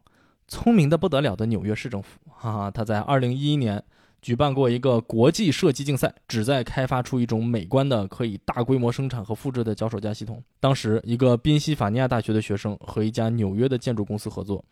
[0.49, 3.81] 聪明的不得了的纽约市政府，哈哈，他在二零一一年。
[4.23, 10.41] 举办过一个国际射击竞赛，旨在开发出一种美观的、可以大规模生产和复制的脚手架系统。
[10.61, 14.63] 当时，一个宾夕法尼亚大学的学生和一家纽约的建筑公司合作。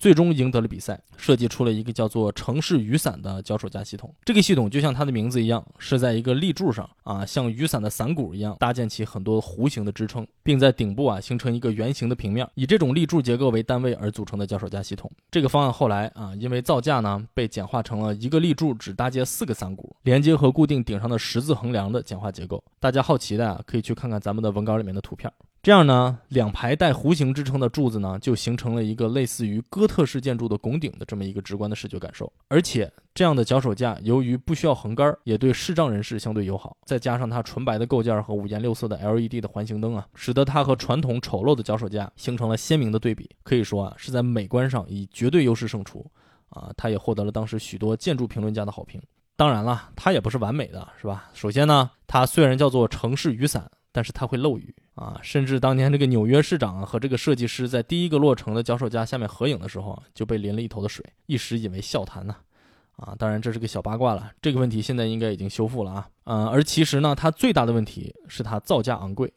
[0.00, 4.10] 最终赢得了比赛，设计出了一个叫做“城市雨伞”的脚手架系统。
[4.24, 15.12] 这个系统就像它的名字一样，是在一个立柱上啊，像雨伞的伞骨一样搭建起很多弧形的支撑，并在顶部啊形成一个圆形的平面，以这种立柱结构为单位而组成的脚手架系统。
[15.30, 22.64] 这个方案后来啊，因为造价呢，被简化成了一个立柱只搭接四个伞骨，连接和固定顶上的十字横梁的简化结构。
[22.78, 25.30] 大家好奇的啊，可以去看看咱们的文稿里面的图片。
[25.62, 32.32] 这样呢，两排带弧形支撑的柱子呢，就形成了一个类似于哥特式建筑的拱顶的这么一个直观的视觉感受。
[32.48, 36.74] 而且，这样的脚手架由于不需要横杆，也对视障人士相对友好。
[36.86, 43.28] 再加上它纯白的构件和五颜六色的 LED 的环形灯啊，使得它和传统丑陋的脚手架形成了鲜明的对比。
[43.42, 46.10] 可以说啊，是在美观上以绝对优势胜出。
[46.48, 48.98] 啊，它也获得了当时许多建筑评论家的好评。
[49.36, 51.28] 当然了，它也不是完美的，是吧？
[51.34, 53.70] 首先呢，它虽然叫做城市雨伞。
[53.92, 62.36] 但是它会漏雨啊，甚至当年这个纽约市长和这个设计师在第一个落成的脚手架下面合影的时候，就被淋了一头的水，一时引为笑谈呢。
[62.96, 66.08] 啊，当然这是个小八卦了，这个问题现在应该已经修复了啊。
[66.24, 69.32] 嗯，而其实呢，它最大的问题是它造价昂贵，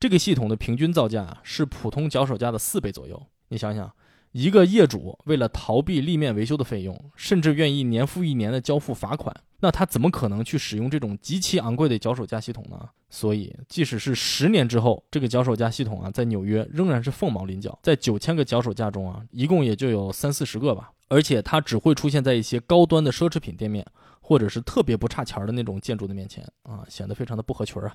[0.00, 3.22] 这个系统的平均造价是普通脚手架的四倍左右。
[3.48, 3.92] 你想想，
[4.32, 9.34] 一个业主为了逃避立面维修的费用，甚至愿意年复一年的交付罚款。
[9.60, 12.88] 那他怎么可能去使用这种极其昂贵的脚手架系统呢？
[13.08, 17.78] 所以，即使是十年之后，这个脚手架系统啊，在纽约仍然是凤毛麟角。
[17.82, 20.90] 在九千个脚手架中啊，一共也就有三四十个吧。
[21.08, 23.86] 而且，它只会出现在一些高端的奢侈品店面，
[24.20, 27.94] 或者是特别不差钱的那种建筑的面前啊，显得非常的不合群啊。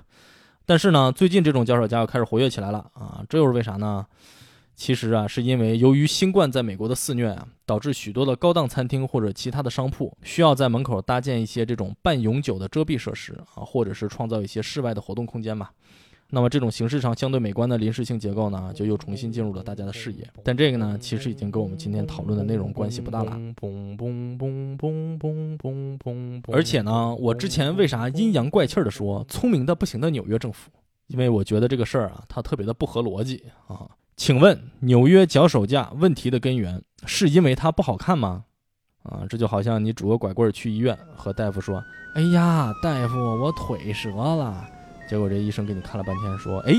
[0.64, 4.06] 但是呢，最近这种脚手架又开始活跃起来了啊，这又是为啥呢？
[4.78, 15.68] 其实啊，是因为由于新冠在美国的肆虐啊，导致许多的高档餐厅或者其他的商铺需要在门口搭建一些这种半永久的遮蔽设施啊，或者是创造一些室外的活动空间嘛。
[16.30, 20.24] 那么这种形式上相对美观的临时性结构呢，就又重新进入了大家的视野。
[20.44, 23.36] 但这个呢，其实已经跟我们今天讨论的内容关系不大了。
[26.52, 30.70] 而且呢，我之前为啥阴阳怪气的说聪明的不行的纽约政府？
[31.08, 33.88] 因为我觉得这个事儿啊，它特别的不合逻辑啊。
[34.18, 38.44] 请问纽约脚手架问题的根源是因为它不好看吗？
[39.04, 41.80] 啊，这就好像你拄个拐棍去医院和大夫说
[42.16, 44.68] ：“哎呀，大夫，我腿折了。”
[45.08, 46.74] 结果这医生给你看了半天，说：“哎，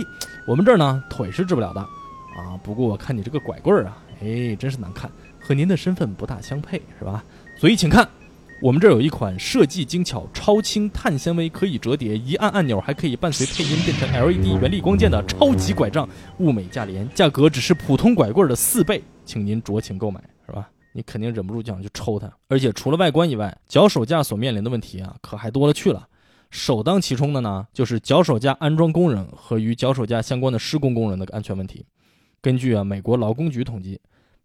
[0.46, 5.10] 我们这儿呢腿是治不了的，啊，不过我看你这个拐棍啊，哎，真是难看，
[5.40, 7.24] 和您的身份不大相配，是吧？
[7.58, 8.08] 所以请看。”
[8.62, 16.07] 我们这儿有一款设计精巧、超轻碳纤维，可以折叠，一按按钮还可以伴随配音变成 LED 原力光剑的超级拐杖，
[16.39, 20.70] 物美价廉，价格只是普通拐棍的四倍，请您酌情购买，是吧？
[20.91, 22.30] 你肯定忍不住就想去抽它。
[22.49, 26.05] 而且除了外观以外，脚手架所面临的问题啊，可还多了去了。
[26.49, 31.86] 首当其冲的呢，就是脚手架安装工人和与脚手架相关的施工工人的安全问题。
[32.41, 34.01] 根据啊美国劳工局统计。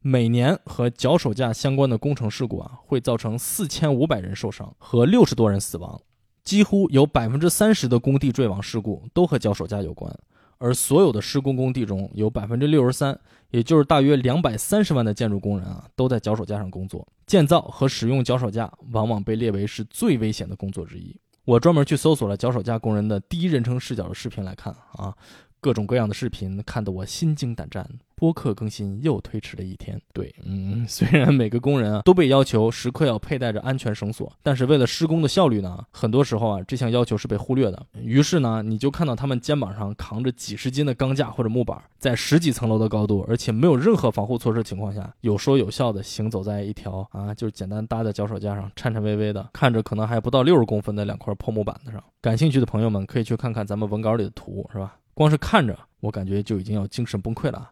[0.07, 5.99] 每年和脚手架相关的工程事故啊，会造成四千五百人受伤和六十多人死亡，
[6.45, 10.15] 几乎有百分之三十的工地坠亡事故都和脚手架有关。
[10.59, 13.19] 而所有的施工工地中有百分之六十三，
[13.51, 17.09] 也就是大约两百三十万的建筑工人啊，都在脚手架上工作。
[17.27, 21.19] 建造和使用脚手架往往被列为是最危险的工作之一。
[21.47, 25.17] 我专门去搜索了脚手架工人的第一人称视角的视频来看啊。
[25.61, 30.01] 各种各样的视频看得我心惊胆战，播客更新又推迟了一天。
[30.13, 37.87] 对，嗯， 虽然每个工人啊都被要求时刻要佩戴着安全绳索，但是为了施工的效率呢，很多时候啊这项要求是被忽略的。
[38.01, 52.03] 于是呢，你就看到他们肩膀上扛着几十斤的钢架或者木板，在十几层楼的高度，而且没有任何防护措施的情况下，有说有笑的行走在一条啊就是简单搭在脚手架上，颤颤巍巍的，看着可能还不到六十公分的两块破木板子上。
[52.21, 54.97] 感兴趣的朋友们可以去看看咱们文稿里的图，是吧？
[55.13, 57.71] 光是看着，我感觉就已经要精神崩溃了。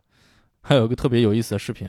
[0.63, 1.89] 还有一个特别有意思的视频，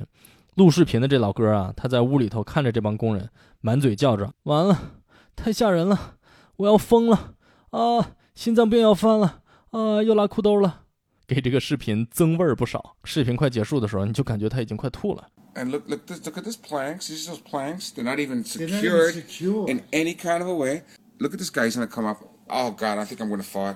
[0.55, 3.29] 录视频的这老哥啊，他在屋里头看着这帮工人，
[3.61, 5.01] 满嘴叫着：“完了，
[5.35, 6.15] 太吓人了，
[6.57, 7.35] 我要疯了
[7.69, 10.81] 啊，心脏病要犯了啊，又拉裤兜了。”
[11.25, 12.95] 给这个视频增味儿不少。
[13.05, 15.27] 视频快结束的时候，你就感觉他已经快吐了。
[15.55, 17.07] And look, look, this, look at this planks.
[17.07, 17.91] These those planks.
[17.93, 19.15] They're not even secured
[19.69, 20.81] in any kind of a way.
[21.19, 21.69] Look at this guy.
[21.69, 22.17] He's gonna come up.
[22.49, 23.73] Oh God, I think I'm gonna fall.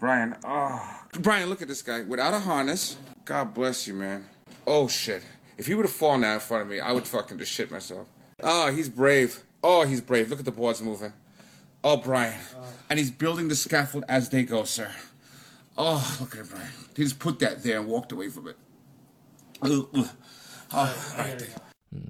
[0.00, 0.80] Brian, oh.
[1.22, 2.02] Brian, look at this guy.
[2.02, 2.96] Without a harness.
[3.25, 4.25] God bless you, man.
[4.65, 5.23] Oh, shit.
[5.57, 7.71] If he would have fallen out in front of me, I would fucking just shit
[7.71, 8.07] myself.
[8.43, 9.43] Oh, he's brave.
[9.63, 10.29] Oh, he's brave.
[10.29, 11.13] Look at the boards moving.
[11.83, 12.39] Oh, Brian.
[12.89, 14.91] And he's building the scaffold as they go, sir.
[15.77, 16.69] Oh, look at Brian.
[16.95, 18.57] He just put that there and walked away from it.
[19.61, 19.87] Oh,
[21.17, 21.55] right there.
[21.91, 22.01] 嗯，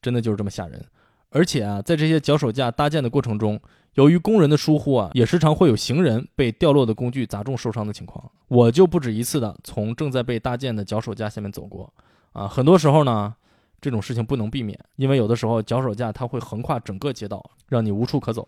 [0.00, 0.84] 真的就是这么吓人。
[1.30, 3.60] 而且啊，在这些脚手架搭建的过程中，
[3.95, 8.31] 由于工人的疏忽啊，也时常会有行人被掉落的工具砸中受伤的情况。
[8.47, 11.91] 我就不止一次的从正在被搭建的脚手架下面走过，
[12.31, 13.35] 啊，很多时候呢，
[13.81, 18.47] 这种事情不能避免，因为有的时候脚手架它会横跨整个街道，让你无处可走。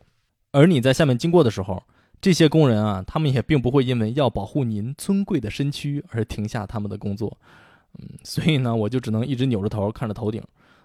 [0.52, 1.84] 而你在下面经过的时候，
[2.22, 7.38] 这些工人啊，他们也并不会因为要保护您尊贵的身躯而停下他们的工作，
[8.00, 10.42] 嗯，所以呢，我就只能一直扭着头看着头顶。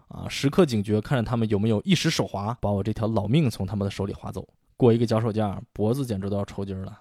[0.09, 4.47] 啊，时刻警觉，看着他们有没有一时手滑，把我这条老命从他们的手里划走。
[4.77, 7.01] 过一个脚手架，脖子简直都要抽筋了。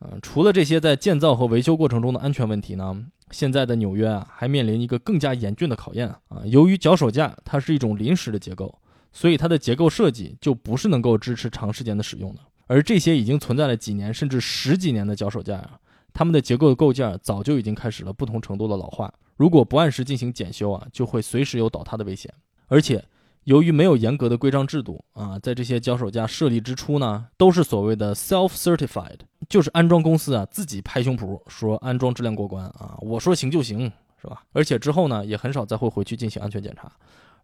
[0.00, 6.42] 嗯，除了这些在建造和维修过程中的安全问题呢，现在的纽约啊，还面临一个更加严峻的考验啊。
[6.44, 8.76] 由于脚手架它是一种临时的结构，
[9.12, 12.40] 所以它的结构设计就不是能够支持长时间的使用的。
[12.66, 15.78] 而这些已经存在了几年甚至十几年的脚手架啊，
[16.12, 19.12] 它们的结构构件早就已经开始了不同程度的老化。
[19.36, 22.32] 如果不按时进行检修啊，就会随时有倒塌的危险。
[22.68, 23.04] 而且，
[23.44, 33.90] 由于没有严格的规章制度啊，在这些脚手架设立之初呢，都是所谓的 self-certified，就是安装公司啊自己拍胸脯说安装质量过关啊，我说行就行，
[34.20, 34.42] 是吧？
[34.52, 36.92] 而且之后呢，也很少再会回去进行安全检查。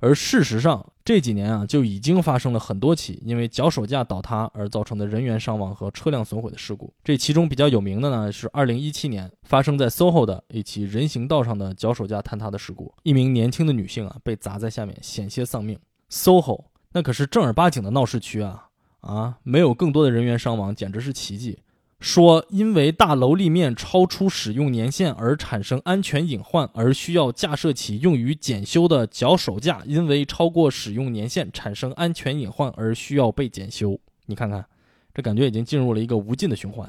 [0.01, 6.93] 而事实上，这几年啊，就已经发生了很多起因为脚手架倒塌而造成的人员伤亡和车辆损毁的事故。
[7.03, 12.95] 这其中比较有名的呢，是2017年发生在 SOHO 的一起人行道上的脚手架坍塌的事故。
[13.03, 15.77] 一名年轻的女性啊，被砸在下面，险些丧命。
[16.11, 18.69] SOHO 那可是正儿八经的闹市区啊，
[19.01, 21.59] 啊，没有更多的人员伤亡，简直是奇迹。
[22.01, 33.99] 说，因为大楼立面超出使用年限而产生安全隐患，而需要架设起用于检修的脚手架，因为超过使用年限产生安全隐患而需要被检修。
[34.27, 34.65] 你看看，
[35.13, 36.89] 这感觉已经进入了一个无尽的循环。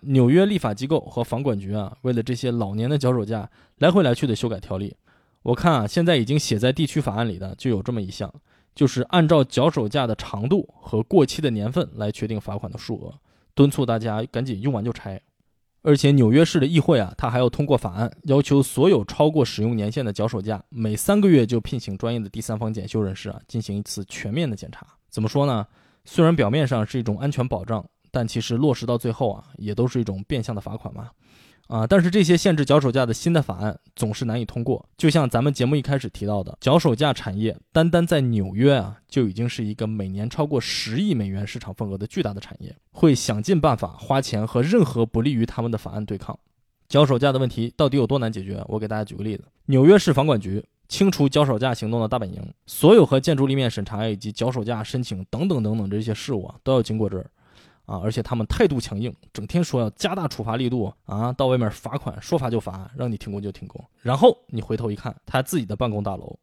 [0.00, 4.96] 纽约立法机构和房管局啊，为了这些老年的脚手架，来回来去的修改条例。
[5.42, 8.32] 我看啊，现在已经写在地区法案里的就有这么一项，
[8.74, 13.14] 就是按照脚手架的长度和过期的年份来确定罚款的数额，
[13.56, 15.20] 敦促大家赶紧用完就拆。
[15.82, 24.86] 而且纽约市的议会啊，他还要通过法案，要求所有超过使用年限的脚手架，每三个月就聘请专业的第三方检修人士啊，进行一次全面的检查。
[25.08, 25.66] 怎么说呢？
[26.04, 31.10] 虽然表面上是一种安全保障，但其实落实到最后啊，也都是一种变相的罚款嘛。
[31.68, 31.86] 啊！
[31.86, 34.88] 但是这些限制脚手架的新的法案总是难以通过。
[34.96, 46.38] 就像咱们节目一开始提到的，脚手架产业单单在纽约啊，就已经是一个每年超过十亿美元市场份额的巨大的产业，会想尽办法花钱和任何不利于他们的法案对抗。
[46.88, 48.62] 脚手架的问题到底有多难解决？
[48.68, 57.28] 我给大家举个例子：纽约市房管局清除脚手架行动的大本营，所有和建筑立面审查以及脚手架申请等等等等这些事务啊，都要经过这儿。
[57.86, 57.98] 啊！
[58.02, 63.82] 而且他们态度强硬，整天说要加大处罚力度啊，到外面罚款，说罚就罚，让你停工就停工。
[64.02, 66.38] 然后你回头一看，他自己的办公大楼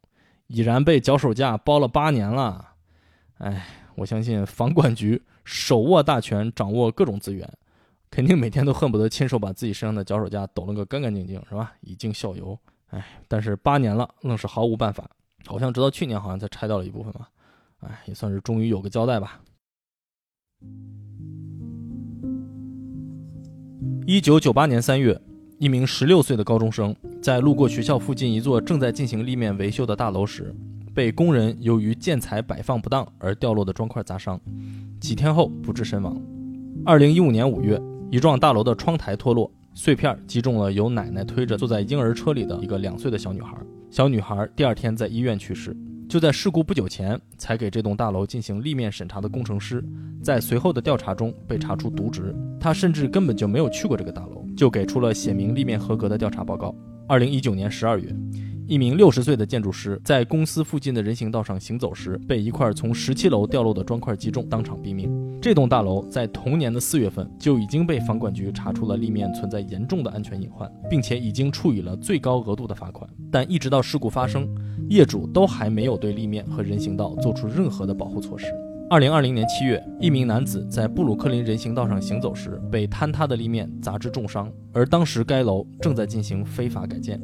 [0.46, 2.72] 已然被脚手架包了八年了。
[3.38, 7.46] 哎，我相信房管局手握大权，掌握各种资源，
[8.10, 11.74] 肯定每天都恨不得亲手把自己身上的脚手架抖了个干干净净，是吧？
[11.80, 12.58] 以儆效尤。
[12.88, 15.10] 哎，但是八年了，愣是毫无办法。
[15.46, 17.28] 好像直到去年，好像才拆掉了一部分吧。
[17.80, 19.40] 哎，也算是终于有个交代吧。
[24.06, 25.18] 一九九八年三月，
[25.58, 30.54] 一名十六岁的高中生在路过学校附近一座正在进行立面维修的大楼时，
[30.92, 34.38] 被工人由于建材摆放不当而掉落的砖块砸伤，
[35.00, 36.20] 几天后不治身亡。
[36.84, 37.80] 二零一五年五月，
[38.10, 43.56] 一幢大楼的窗台脱落，碎片击中了由奶奶推着坐在婴儿车里的一个两岁的小女孩，
[43.90, 45.74] 小女孩第二天在医院去世。
[46.08, 49.84] 就在事故不久前，才给这栋大楼进行立面审查的工程师，
[50.22, 52.34] 在随后的调查中被查出渎职。
[52.60, 56.74] 他甚至根本就没有去过这个大楼，就给出了写明立面合格的调查报告。
[57.08, 58.14] 二零一九年十二月，
[58.66, 65.10] 一名六十岁的建筑师在公司附近的人行道上行走时，被一块从十七楼掉落的砖块击中，当场毙命。
[65.40, 73.08] 这栋大楼在同年的四月份就已经被房管局查出了立面存在严重的安全隐患，并且已经处以了最高额度的罚款。
[73.30, 74.48] 但一直到事故发生。
[74.90, 78.46] 业主都还没有对立面和人行道做出任何的保护措施。
[78.90, 87.18] 二零二零年七月，一名男子在布鲁克林人行道上行走时，被坍塌的立面砸至重伤，而当时该楼正在进行非法改建。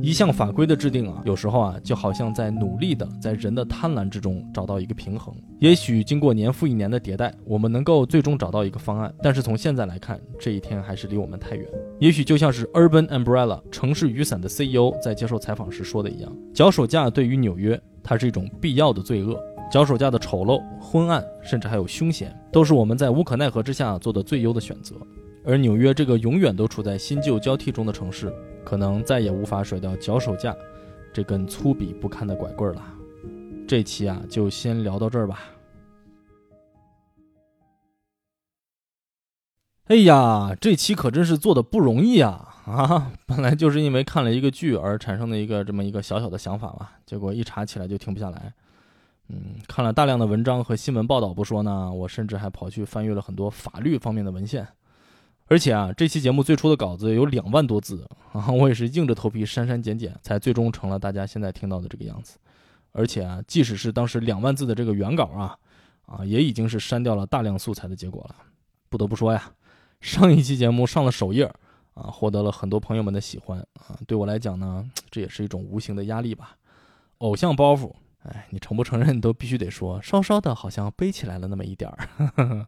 [0.00, 5.34] 一项法规的制定啊，有时候啊，就好像在努力的在人的贪婪之中找到一个平衡。
[5.58, 9.12] 也许经过年复一年的迭代，我们能够最终找到一个方案。
[9.22, 11.66] 但是从现在来看，这一天还是离我们太远。
[11.98, 19.38] 也许就像是 Urban Umbrella 城市雨伞的 CEO 在接受采访时说的一样，脚手架对于纽约，它是一种必要的罪恶。
[19.70, 24.96] 脚手架的丑陋、昏暗，甚至还有凶险，都是我们在无可奈何之下做的最优的选择。
[25.44, 28.32] 而纽约这个永远都处在新旧交替中的城市。
[28.68, 30.54] 可能再也无法甩掉脚手架
[31.10, 32.84] 这根粗鄙不堪的拐棍了。
[33.66, 35.40] 这期啊，就先聊到这儿吧。
[39.84, 42.56] 哎呀，这期可真是做的不容易啊！
[42.66, 48.52] 啊，本来就是因为看了一个剧而产生的一个这么一个小小的想法嘛，结果一查起来就停不下来。
[49.30, 54.68] 嗯，看了大量的文章和新闻报道不说呢，我甚至还跑去翻阅了很多法律方面的文献。
[55.50, 62.38] 而且啊，这期节目最初的稿子有两万多字啊， 我也是硬着头皮删删减减，才最终成了大家现在听到的这个样子。
[62.92, 65.58] 而且啊，即使是当时两万字的这个原稿啊，
[66.06, 68.36] 啊，也已经是删掉了大量素材的结果了。
[68.90, 69.50] 不得不说呀，
[70.00, 71.44] 上一期节目上了首页
[71.94, 76.56] 啊，获得了很多朋友们的喜欢啊，对我来讲呢，这也是一种无形的压力吧，
[77.18, 77.90] 偶像包袱。
[78.28, 82.66] 哎，你承不承认都必须得说，稍稍的好像背起来了那么一点儿，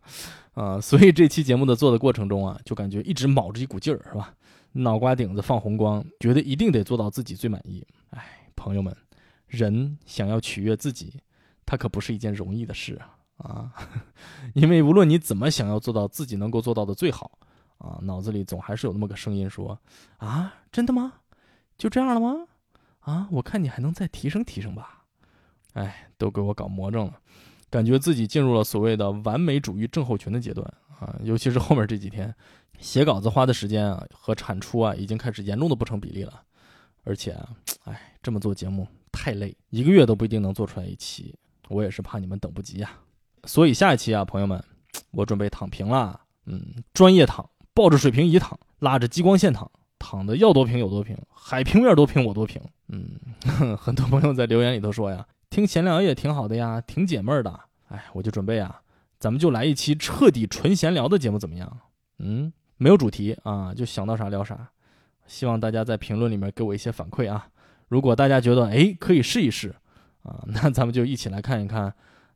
[0.54, 4.34] 啊，所以这期节目的做的过程中啊，就感觉一直卯着一股劲儿，是吧？
[4.72, 7.86] 脑瓜顶子放红光，觉得一定得做到自己最满意。
[8.10, 8.96] 哎，朋友们，
[9.46, 11.20] 人想要取悦自己，
[11.66, 13.18] 他可不是一件容易的事啊！
[13.38, 13.72] 啊，
[14.54, 17.32] 因为无论你怎么想要做到自己能够做到的最好，
[17.78, 19.78] 啊，脑子里总还是有那么个声音说：
[20.18, 21.14] 啊，真的吗？
[21.76, 22.46] 就这样了吗？
[23.00, 24.99] 啊，我看你还能再提升提升吧。
[25.74, 27.14] 哎，都给我搞魔怔了，
[27.70, 30.66] 感觉自己进入了所谓的完美主义症候群的阶段
[30.98, 31.14] 啊！
[31.22, 32.34] 尤其是后面这几天，
[32.80, 36.42] 写稿子花的时间啊和产出啊，已经开始严重的不成比例了。
[37.04, 37.48] 而且啊，
[37.84, 41.34] 哎，这么做节目太累，一个月都不一定能做出来一期。
[41.68, 42.90] 我也是怕你们等不及呀，
[43.44, 44.62] 所以下一期啊，朋友们，
[45.12, 46.20] 我准备躺平了。
[46.46, 46.60] 嗯，
[46.92, 52.60] 专业躺，抱着水平仪躺，拉着激光线躺，躺的要多平有多平，海平面多平我多平。
[52.88, 53.16] 嗯，
[53.78, 55.24] 很多朋友在留言里头说呀。
[55.50, 57.60] 听闲聊也挺好的呀，挺解闷儿的。
[57.88, 58.80] 哎，我就准备啊，
[59.18, 61.80] 咱们就来一期彻底纯闲聊的节目，怎么样？
[62.20, 64.70] 嗯，没有主题啊，就想到啥聊啥。
[65.26, 67.48] 希望大家在评论里面给我一些反馈啊。
[67.88, 69.74] 如果大家觉得哎可以试一试
[70.22, 71.92] 啊， 那咱们就一起来看一看，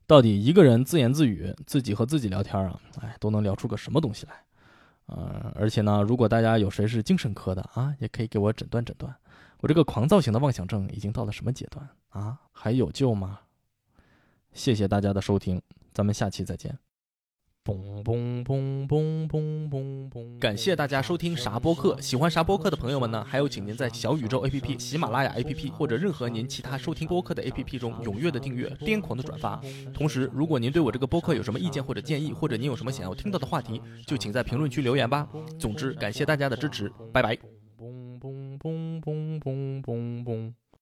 [0.08, 4.32] 到底一个人自言自语，自己和自己聊天啊，哎都能聊出个什么东西来。
[5.06, 9.14] 呃，而且呢，如果大家有谁是精神科的啊，也可以给我诊断诊断，
[9.60, 12.40] 我这个狂躁型的妄想症已经到了什么阶段啊？
[12.52, 13.40] 还有救吗？
[14.52, 15.60] 谢谢大家的收听，
[15.92, 16.78] 咱们下期再见。
[17.64, 20.38] 嘣嘣嘣嘣嘣嘣嘣！
[20.38, 23.24] 感谢大家收听啥播客，喜欢啥播客的朋友们呢？
[23.24, 29.58] 还有，请您在小宇宙 APP、喜马拉雅 APP 或者任何您其他收听播客的 APP 中踊跃的订阅、癫狂的转发。
[29.94, 35.26] 同时，如果您对我这个播客有什么意见或者建议，或者您有什么想要听到的话题，就请在评论区留言吧。
[35.58, 37.34] 总之，感谢大家的支持，拜拜。
[37.78, 38.83] 嘣嘣嘣。